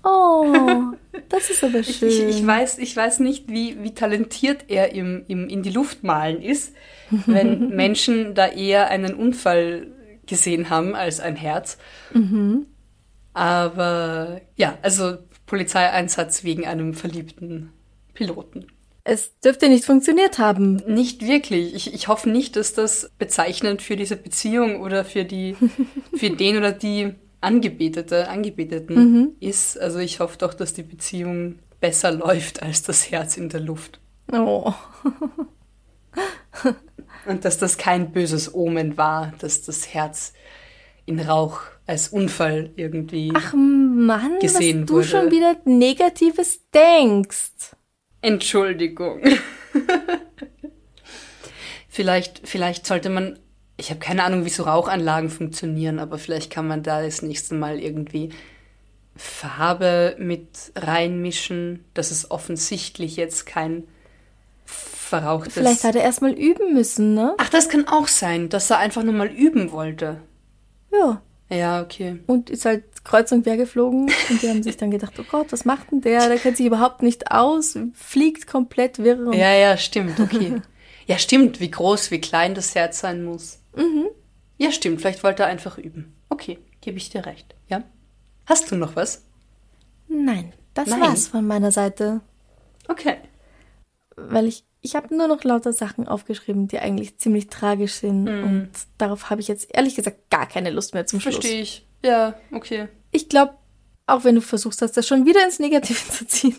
Oh, 0.04 0.94
das 1.30 1.52
ist 1.52 1.64
aber 1.64 1.84
schön. 1.84 2.10
Ich, 2.10 2.20
ich, 2.20 2.48
weiß, 2.48 2.80
ich 2.80 2.96
weiß 2.96 3.20
nicht, 3.20 3.48
wie, 3.50 3.84
wie 3.84 3.94
talentiert 3.94 4.66
er 4.70 4.94
im, 4.94 5.24
im 5.28 5.48
in 5.50 5.62
die 5.62 5.70
Luft 5.70 6.04
malen 6.04 6.42
ist, 6.42 6.74
wenn 7.26 7.70
Menschen 7.70 8.36
da 8.36 8.48
eher 8.48 8.90
einen 8.90 9.14
Unfall 9.14 9.88
gesehen 10.26 10.70
haben 10.70 10.96
als 10.96 11.20
ein 11.20 11.36
Herz. 11.36 11.78
Mhm. 12.14 12.68
Aber 13.34 14.42
ja, 14.56 14.78
also 14.82 15.18
Polizeieinsatz 15.46 16.44
wegen 16.44 16.66
einem 16.66 16.94
verliebten 16.94 17.72
Piloten. 18.14 18.68
Es 19.06 19.38
dürfte 19.40 19.68
nicht 19.68 19.84
funktioniert 19.84 20.40
haben. 20.40 20.78
Nicht 20.88 21.28
wirklich. 21.28 21.76
Ich, 21.76 21.94
ich 21.94 22.08
hoffe 22.08 22.30
nicht, 22.30 22.56
dass 22.56 22.74
das 22.74 23.12
bezeichnend 23.18 23.82
für 23.82 23.98
diese 23.98 24.16
Beziehung 24.16 24.82
oder 24.82 25.04
für 25.04 25.26
die, 25.26 25.58
für 26.16 26.30
den 26.30 26.58
oder 26.58 26.72
die 26.72 27.14
Angebetete, 27.42 28.30
Angebeteten 28.30 28.96
mhm. 28.96 29.30
ist. 29.42 29.78
Also 29.78 30.00
ich 30.00 30.22
hoffe 30.22 30.38
doch, 30.38 30.54
dass 30.54 30.74
die 30.74 30.84
Beziehung 30.84 31.60
besser 31.82 32.12
läuft 32.12 32.64
als 32.64 32.84
das 32.84 33.12
Herz 33.12 33.36
in 33.36 33.50
der 33.50 33.60
Luft. 33.60 34.00
Oh. 34.32 34.74
Und 37.26 37.46
dass 37.46 37.58
das 37.58 37.78
kein 37.78 38.12
böses 38.12 38.54
Omen 38.54 38.98
war, 38.98 39.34
dass 39.40 39.62
das 39.62 39.94
Herz 39.94 40.34
in 41.06 41.20
Rauch 41.20 41.62
als 41.86 42.10
Unfall 42.10 42.72
irgendwie 42.76 43.32
Ach 43.34 43.54
Mann, 43.54 44.40
gesehen 44.40 44.84
was 44.84 44.88
du 44.88 45.04
schon 45.04 45.32
wieder 45.32 45.58
Negatives 45.66 46.62
denkst. 46.74 47.76
Entschuldigung. 48.22 49.22
vielleicht, 51.90 52.48
vielleicht 52.48 52.86
sollte 52.86 53.10
man, 53.10 53.38
ich 53.76 53.90
habe 53.90 54.00
keine 54.00 54.24
Ahnung, 54.24 54.46
wie 54.46 54.50
so 54.50 54.64
Rauchanlagen 54.64 55.30
funktionieren, 55.30 56.00
aber 56.00 56.18
vielleicht 56.18 56.52
kann 56.52 56.68
man 56.68 56.84
da 56.84 57.02
das 57.02 57.22
nächste 57.22 57.56
Mal 57.56 57.80
irgendwie 57.80 58.30
Farbe 59.16 60.16
mit 60.20 60.72
reinmischen, 60.76 61.84
dass 61.94 62.12
es 62.12 62.32
offensichtlich 62.32 63.18
jetzt 63.18 63.46
kein 63.46 63.84
verrauchtes. 64.66 65.54
Vielleicht 65.54 65.84
hat 65.84 65.96
er 65.96 66.04
erstmal 66.04 66.34
üben 66.34 66.74
müssen, 66.74 67.14
ne? 67.14 67.36
Ach, 67.38 67.50
das 67.50 67.70
kann 67.70 67.88
auch 67.88 68.08
sein, 68.08 68.50
dass 68.50 68.70
er 68.70 68.80
einfach 68.80 69.04
nur 69.04 69.14
mal 69.14 69.28
üben 69.28 69.72
wollte. 69.72 70.22
Ja. 70.92 71.22
Ja, 71.50 71.82
okay. 71.82 72.20
Und 72.26 72.50
ist 72.50 72.66
halt 72.66 72.84
kreuz 73.04 73.32
und 73.32 73.44
quer 73.44 73.58
geflogen 73.58 74.10
und 74.30 74.42
die 74.42 74.50
haben 74.50 74.64
sich 74.64 74.78
dann 74.78 74.92
gedacht, 74.92 75.14
oh 75.20 75.26
Gott, 75.30 75.52
was 75.52 75.66
macht 75.66 75.92
denn 75.92 76.02
der? 76.02 76.28
Der 76.28 76.38
kennt 76.38 76.58
sich 76.58 76.66
überhaupt 76.66 77.04
nicht 77.04 77.32
aus, 77.32 77.78
fliegt 77.94 78.48
komplett 78.48 79.00
wirr. 79.00 79.34
Ja, 79.34 79.54
ja, 79.54 79.78
stimmt, 79.78 80.20
okay. 80.20 80.62
ja, 81.06 81.18
stimmt, 81.18 81.60
wie 81.60 81.70
groß, 81.70 82.12
wie 82.12 82.22
klein 82.22 82.56
das 82.56 82.74
Herz 82.76 83.00
sein 83.00 83.24
muss. 83.24 83.60
Mhm. 83.76 84.08
Ja, 84.58 84.72
stimmt, 84.72 85.02
vielleicht 85.02 85.24
wollte 85.24 85.44
er 85.44 85.50
einfach 85.50 85.78
üben. 85.78 86.16
Okay, 86.30 86.58
gebe 86.82 86.98
ich 86.98 87.10
dir 87.10 87.26
recht. 87.26 87.54
Ja? 87.68 87.84
Hast 88.46 88.72
du 88.72 88.76
noch 88.76 88.96
was? 88.96 89.24
Nein, 90.08 90.54
das 90.74 90.88
Nein. 90.88 91.02
war's 91.02 91.28
von 91.28 91.46
meiner 91.46 91.72
Seite. 91.72 92.22
Okay. 92.88 93.18
Weil 94.16 94.48
ich, 94.48 94.66
ich 94.82 94.96
habe 94.96 95.16
nur 95.16 95.28
noch 95.28 95.44
lauter 95.44 95.74
Sachen 95.74 96.08
aufgeschrieben, 96.08 96.68
die 96.68 96.80
eigentlich 96.80 97.18
ziemlich 97.18 97.48
tragisch 97.48 97.94
sind. 97.94 98.28
Und 98.28 98.70
darauf 98.98 99.30
habe 99.30 99.42
ich 99.42 99.48
jetzt 99.48 99.70
ehrlich 99.74 99.96
gesagt 99.96 100.30
gar 100.30 100.48
keine 100.48 100.70
Lust 100.70 100.94
mehr 100.94 101.06
zum 101.06 101.20
Schluss. 101.20 101.36
Verstehe 101.36 101.62
ich. 101.62 101.88
Ja, 102.04 102.36
okay. 102.52 102.90
Ich 103.12 103.30
glaube, 103.30 103.54
auch 104.06 104.24
wenn 104.26 104.36
du 104.36 104.42
versuchst 104.42 104.82
hast, 104.82 104.98
das 104.98 105.08
schon 105.08 105.26
wieder 105.26 105.44
ins 105.46 105.60
Negative 105.60 105.98
zu 106.12 106.28
ziehen. 106.28 106.58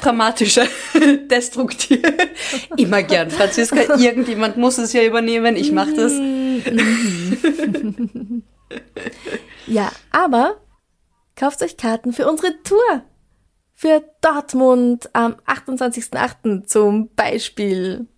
Dramatischer, 0.00 0.66
destruktiv. 1.30 2.00
Immer 2.76 3.02
gern. 3.02 3.30
Franziska, 3.30 3.96
irgendjemand 3.98 4.56
muss 4.56 4.78
es 4.78 4.92
ja 4.92 5.02
übernehmen. 5.02 5.56
Ich 5.56 5.72
mache 5.72 5.94
das. 5.94 6.12
ja, 9.66 9.90
aber 10.10 10.56
kauft 11.34 11.62
euch 11.62 11.76
Karten 11.76 12.12
für 12.12 12.28
unsere 12.30 12.62
Tour. 12.62 13.02
Für 13.80 14.02
Dortmund 14.22 15.08
am 15.12 15.36
28.08. 15.46 16.66
zum 16.66 17.14
Beispiel. 17.14 18.08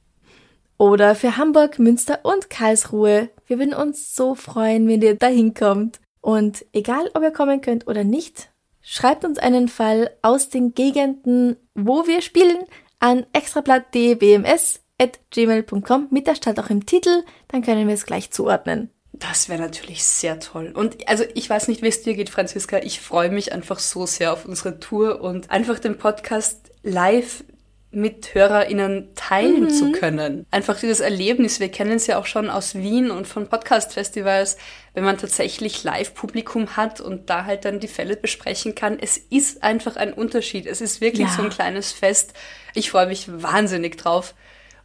Oder 0.79 1.15
für 1.15 1.37
Hamburg, 1.37 1.79
Münster 1.79 2.21
und 2.23 2.49
Karlsruhe. 2.49 3.29
Wir 3.45 3.59
würden 3.59 3.75
uns 3.75 4.17
so 4.17 4.35
freuen, 4.35 4.89
wenn 4.89 5.03
ihr 5.03 5.17
dahin 5.17 5.53
kommt. 5.53 6.01
Und 6.23 6.65
egal, 6.73 7.11
ob 7.13 7.23
ihr 7.23 7.31
kommen 7.31 7.61
könnt 7.61 7.87
oder 7.89 8.05
nicht, 8.05 8.49
schreibt 8.81 9.27
uns 9.27 9.39
einen 9.39 9.69
Fall 9.69 10.11
aus 10.23 10.49
den 10.49 10.73
Gegenden, 10.73 11.57
wo 11.75 12.07
wir 12.07 12.23
spielen, 12.23 12.65
an 12.99 13.27
extrablatt.dbms.gmail.com 13.35 16.09
mit 16.11 16.27
der 16.27 16.37
Stadt 16.37 16.59
auch 16.59 16.71
im 16.71 16.87
Titel, 16.87 17.23
dann 17.49 17.61
können 17.61 17.87
wir 17.87 17.93
es 17.93 18.07
gleich 18.07 18.31
zuordnen. 18.31 18.89
Das 19.21 19.49
wäre 19.49 19.61
natürlich 19.61 20.03
sehr 20.05 20.41
toll. 20.41 20.73
Und 20.75 21.09
also 21.09 21.25
ich 21.35 21.49
weiß 21.49 21.69
nicht, 21.69 21.83
wie 21.83 21.89
es 21.89 22.03
dir 22.03 22.15
geht, 22.15 22.31
Franziska. 22.31 22.79
Ich 22.79 23.01
freue 23.01 23.31
mich 23.31 23.53
einfach 23.53 23.79
so 23.79 24.07
sehr 24.07 24.33
auf 24.33 24.45
unsere 24.47 24.81
Tour 24.81 25.21
und 25.21 25.51
einfach 25.51 25.79
den 25.79 25.99
Podcast 25.99 26.59
live 26.83 27.45
mit 27.93 28.35
HörerInnen 28.35 29.09
teilen 29.17 29.69
zu 29.69 29.91
können. 29.93 30.47
Einfach 30.53 30.79
dieses 30.79 31.01
Erlebnis, 31.01 31.59
wir 31.59 31.71
kennen 31.71 31.93
es 31.93 32.07
ja 32.07 32.19
auch 32.19 32.27
schon 32.27 32.49
aus 32.49 32.77
Wien 32.77 33.11
und 33.11 33.27
von 33.27 33.49
Podcast-Festivals, 33.49 34.57
wenn 34.95 35.03
man 35.05 35.19
tatsächlich 35.19 35.83
Live-Publikum 35.83 36.77
hat 36.77 37.01
und 37.01 37.31
da 37.31 37.47
halt 37.47 37.65
dann 37.65 37.81
die 37.81 37.89
Fälle 37.89 38.17
besprechen 38.17 38.77
kann. 38.77 38.99
Es 39.01 39.17
ist 39.19 39.65
einfach 39.65 39.97
ein 39.97 40.13
Unterschied. 40.13 40.67
Es 40.67 40.81
ist 40.81 41.01
wirklich 41.01 41.27
Ja. 41.29 41.35
so 41.37 41.43
ein 41.43 41.51
kleines 41.51 41.91
Fest. 41.91 42.33
Ich 42.75 42.91
freue 42.91 43.07
mich 43.09 43.27
wahnsinnig 43.43 43.99
drauf. 43.99 44.35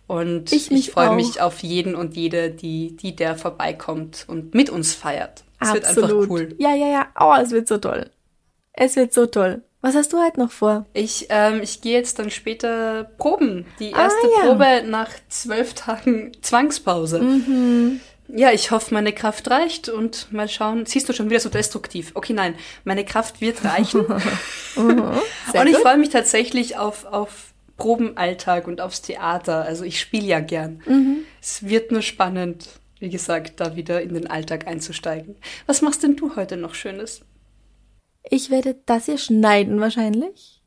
Und 0.08 0.52
Ich 0.52 0.72
ich, 0.72 0.92
freue 0.92 1.16
mich 1.16 1.42
auf 1.42 1.64
jeden 1.64 1.96
und 1.96 2.16
jede, 2.16 2.52
die, 2.52 2.96
die 2.96 3.16
der 3.16 3.36
vorbeikommt 3.36 4.26
und 4.28 4.54
mit 4.54 4.70
uns 4.70 4.94
feiert. 4.94 5.44
Es 5.60 5.74
wird 5.74 5.86
einfach 5.86 6.10
cool. 6.30 6.56
Ja, 6.60 6.76
ja, 6.76 6.88
ja. 6.88 7.08
Oh, 7.20 7.34
es 7.42 7.52
wird 7.52 7.68
so 7.68 7.78
toll. 7.78 8.10
Es 8.74 8.96
wird 8.96 9.14
so 9.14 9.26
toll. 9.26 9.64
Was 9.82 9.96
hast 9.96 10.14
du 10.14 10.18
heute 10.18 10.40
noch 10.40 10.52
vor? 10.52 10.86
Ich, 10.94 11.28
ähm, 11.30 11.62
ich 11.62 11.82
gehe 11.82 11.94
jetzt 11.94 12.18
dann 12.20 12.32
später 12.32 13.04
proben. 13.18 13.66
Die 13.80 13.92
erste 13.92 14.20
Ah, 14.26 14.46
ja. 14.46 14.50
Probe 14.50 14.84
nach 14.88 15.10
zwölf 15.30 15.74
Tagen 15.76 16.32
Zwangspause. 16.42 17.22
Mhm. 17.22 18.02
Ja, 18.28 18.52
ich 18.52 18.72
hoffe, 18.72 18.94
meine 18.94 19.14
Kraft 19.14 19.50
reicht 19.52 19.88
und 19.88 20.32
mal 20.34 20.50
schauen. 20.50 20.88
Siehst 20.88 21.08
du 21.08 21.14
schon 21.14 21.30
wieder 21.30 21.40
so 21.40 21.50
destruktiv? 21.50 22.12
Okay, 22.16 22.34
nein, 22.34 22.56
meine 22.84 23.06
Kraft 23.06 23.42
wird 23.42 23.64
reichen. 23.64 24.06
Sehr 24.76 25.62
und 25.62 25.68
ich 25.68 25.78
freue 25.78 25.98
mich 25.98 26.10
tatsächlich 26.10 26.78
auf, 26.78 27.06
auf 27.06 27.45
Probenalltag 27.78 28.68
und 28.68 28.82
aufs 28.82 29.02
Theater. 29.02 29.64
Also 29.64 29.84
ich 29.84 30.00
spiele 30.00 30.26
ja 30.26 30.40
gern. 30.40 30.82
Mhm. 30.86 31.18
Es 31.42 31.64
wird 31.68 31.92
nur 31.92 32.02
spannend, 32.02 32.68
wie 33.00 33.10
gesagt, 33.10 33.60
da 33.60 33.76
wieder 33.76 34.02
in 34.02 34.14
den 34.14 34.28
Alltag 34.28 34.68
einzusteigen. 34.68 35.36
Was 35.68 35.82
machst 35.82 36.04
denn 36.04 36.16
du 36.16 36.36
heute 36.36 36.58
noch 36.58 36.74
Schönes? 36.76 37.22
Ich 38.30 38.50
werde 38.50 38.76
das 38.86 39.06
hier 39.06 39.18
schneiden 39.18 39.80
wahrscheinlich. 39.80 40.62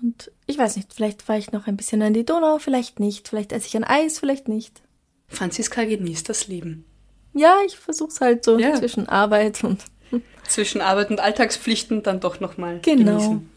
Und 0.00 0.30
ich 0.46 0.58
weiß 0.58 0.76
nicht, 0.76 0.92
vielleicht 0.92 1.22
fahre 1.22 1.38
ich 1.38 1.52
noch 1.52 1.66
ein 1.66 1.76
bisschen 1.76 2.02
an 2.02 2.14
die 2.14 2.24
Donau, 2.24 2.58
vielleicht 2.58 3.00
nicht. 3.00 3.28
Vielleicht 3.28 3.52
esse 3.52 3.66
ich 3.68 3.76
ein 3.76 3.84
Eis, 3.84 4.18
vielleicht 4.18 4.48
nicht. 4.48 4.82
Franziska 5.28 5.84
genießt 5.84 6.28
das 6.28 6.48
Leben. 6.48 6.84
Ja, 7.34 7.56
ich 7.66 7.76
versuch's 7.76 8.20
halt 8.20 8.44
so 8.44 8.58
Ja. 8.58 8.74
zwischen 8.74 9.08
Arbeit 9.08 9.64
und. 9.64 9.82
Zwischen 10.46 10.80
Arbeit 10.82 11.10
und 11.10 11.20
Alltagspflichten 11.20 12.02
dann 12.02 12.20
doch 12.20 12.40
nochmal 12.40 12.80
Genau. 12.82 13.12
genießen. 13.12 13.48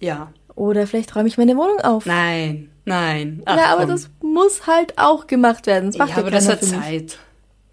Ja. 0.00 0.32
Oder 0.54 0.86
vielleicht 0.86 1.14
räume 1.16 1.28
ich 1.28 1.38
meine 1.38 1.56
Wohnung 1.56 1.80
auf. 1.80 2.06
Nein, 2.06 2.70
nein. 2.84 3.42
Ach, 3.46 3.56
ja, 3.56 3.64
aber 3.72 3.82
komm. 3.82 3.90
das 3.90 4.10
muss 4.22 4.66
halt 4.66 4.98
auch 4.98 5.26
gemacht 5.26 5.66
werden. 5.66 5.86
Das 5.90 5.98
macht 5.98 6.10
ja, 6.10 6.16
ja 6.16 6.20
aber 6.22 6.30
das 6.30 6.48
hat. 6.48 6.62
Zeit. 6.64 7.18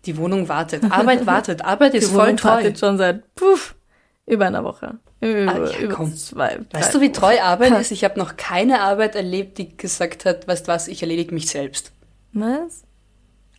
Die 0.06 0.16
Wohnung 0.18 0.48
wartet. 0.48 0.84
Arbeit 0.90 1.26
wartet. 1.26 1.64
Arbeit 1.64 1.94
ist 1.96 2.10
Die 2.10 2.14
voll 2.16 2.24
Wohnung 2.26 2.38
treu. 2.38 2.50
wartet 2.50 2.80
schon 2.80 2.98
seit 2.98 3.36
puff, 3.36 3.76
über 4.26 4.48
einer 4.48 4.64
Woche. 4.64 5.00
Über, 5.22 5.52
Ah, 5.54 5.70
ja, 5.70 5.80
über 5.80 6.06
zwei. 6.16 6.60
Weißt 6.72 6.94
du, 6.94 7.02
wie 7.02 7.12
treu. 7.12 7.38
Arbeit 7.42 7.78
ist? 7.82 7.92
Ich 7.92 8.06
habe 8.06 8.18
noch 8.18 8.38
keine 8.38 8.80
Arbeit 8.82 9.16
erlebt, 9.16 9.58
die 9.58 9.76
gesagt 9.76 10.24
hat, 10.24 10.48
weißt 10.48 10.70
was, 10.70 10.88
ich 10.88 11.02
erledige 11.02 11.34
mich 11.34 11.50
selbst. 11.50 11.92
Was? 12.32 12.84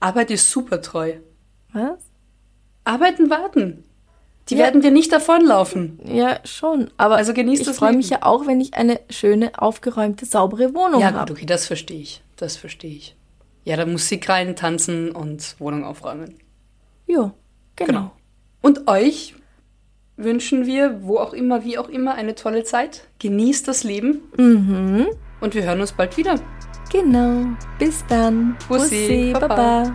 Arbeit 0.01 0.31
ist 0.31 0.51
super 0.51 0.81
treu. 0.81 1.15
Was? 1.75 1.99
Arbeiten 2.85 3.29
warten. 3.29 3.85
Die 4.51 4.57
Ja. 4.57 4.65
werden 4.65 4.81
dir 4.83 4.91
nicht 4.91 5.13
davonlaufen. 5.13 5.99
Ja, 6.05 6.39
schon. 6.45 6.91
Aber 6.97 7.17
Also 7.17 7.33
genieß 7.33 7.61
ich 7.61 7.67
das 7.67 7.79
freue 7.79 7.95
mich 7.97 8.11
ja 8.11 8.19
auch, 8.23 8.47
wenn 8.47 8.61
ich 8.61 8.75
eine 8.75 9.01
schöne, 9.09 9.53
aufgeräumte, 9.57 10.27
saubere 10.27 10.75
Wohnung 10.75 11.01
Ja, 11.01 11.13
habe. 11.13 11.19
gut, 11.21 11.31
okay, 11.39 11.47
das 11.47 11.67
verstehe 11.67 12.01
ich. 12.01 12.23
Das 12.37 12.57
verstehe 12.57 12.91
ich. 12.95 13.17
Ja, 13.65 13.77
da 13.77 13.87
Musik 13.87 14.29
rein, 14.29 14.57
tanzen 14.57 15.11
und 15.13 15.57
Wohnung 15.59 15.85
aufräumen. 15.85 16.35
Ja, 17.07 17.33
genau. 17.77 17.87
Genau. 17.93 18.13
Und 18.63 18.89
euch 18.89 19.35
wünschen 20.17 20.67
wir, 20.67 21.03
wo 21.03 21.19
auch 21.19 21.33
immer, 21.33 21.65
wie 21.65 21.79
auch 21.79 21.89
immer, 21.89 22.15
eine 22.15 22.35
tolle 22.35 22.65
Zeit. 22.65 23.09
Genießt 23.21 23.67
das 23.69 23.85
Leben. 23.85 24.21
Mhm. 24.37 25.07
Und 25.41 25.55
wir 25.55 25.63
hören 25.63 25.81
uns 25.81 25.93
bald 25.93 26.17
wieder. 26.17 26.35
Genau. 26.93 27.47
Bis 27.79 28.05
dann. 28.09 28.57
Bussi, 28.69 29.31
Baba. 29.33 29.49
Baba. 29.49 29.95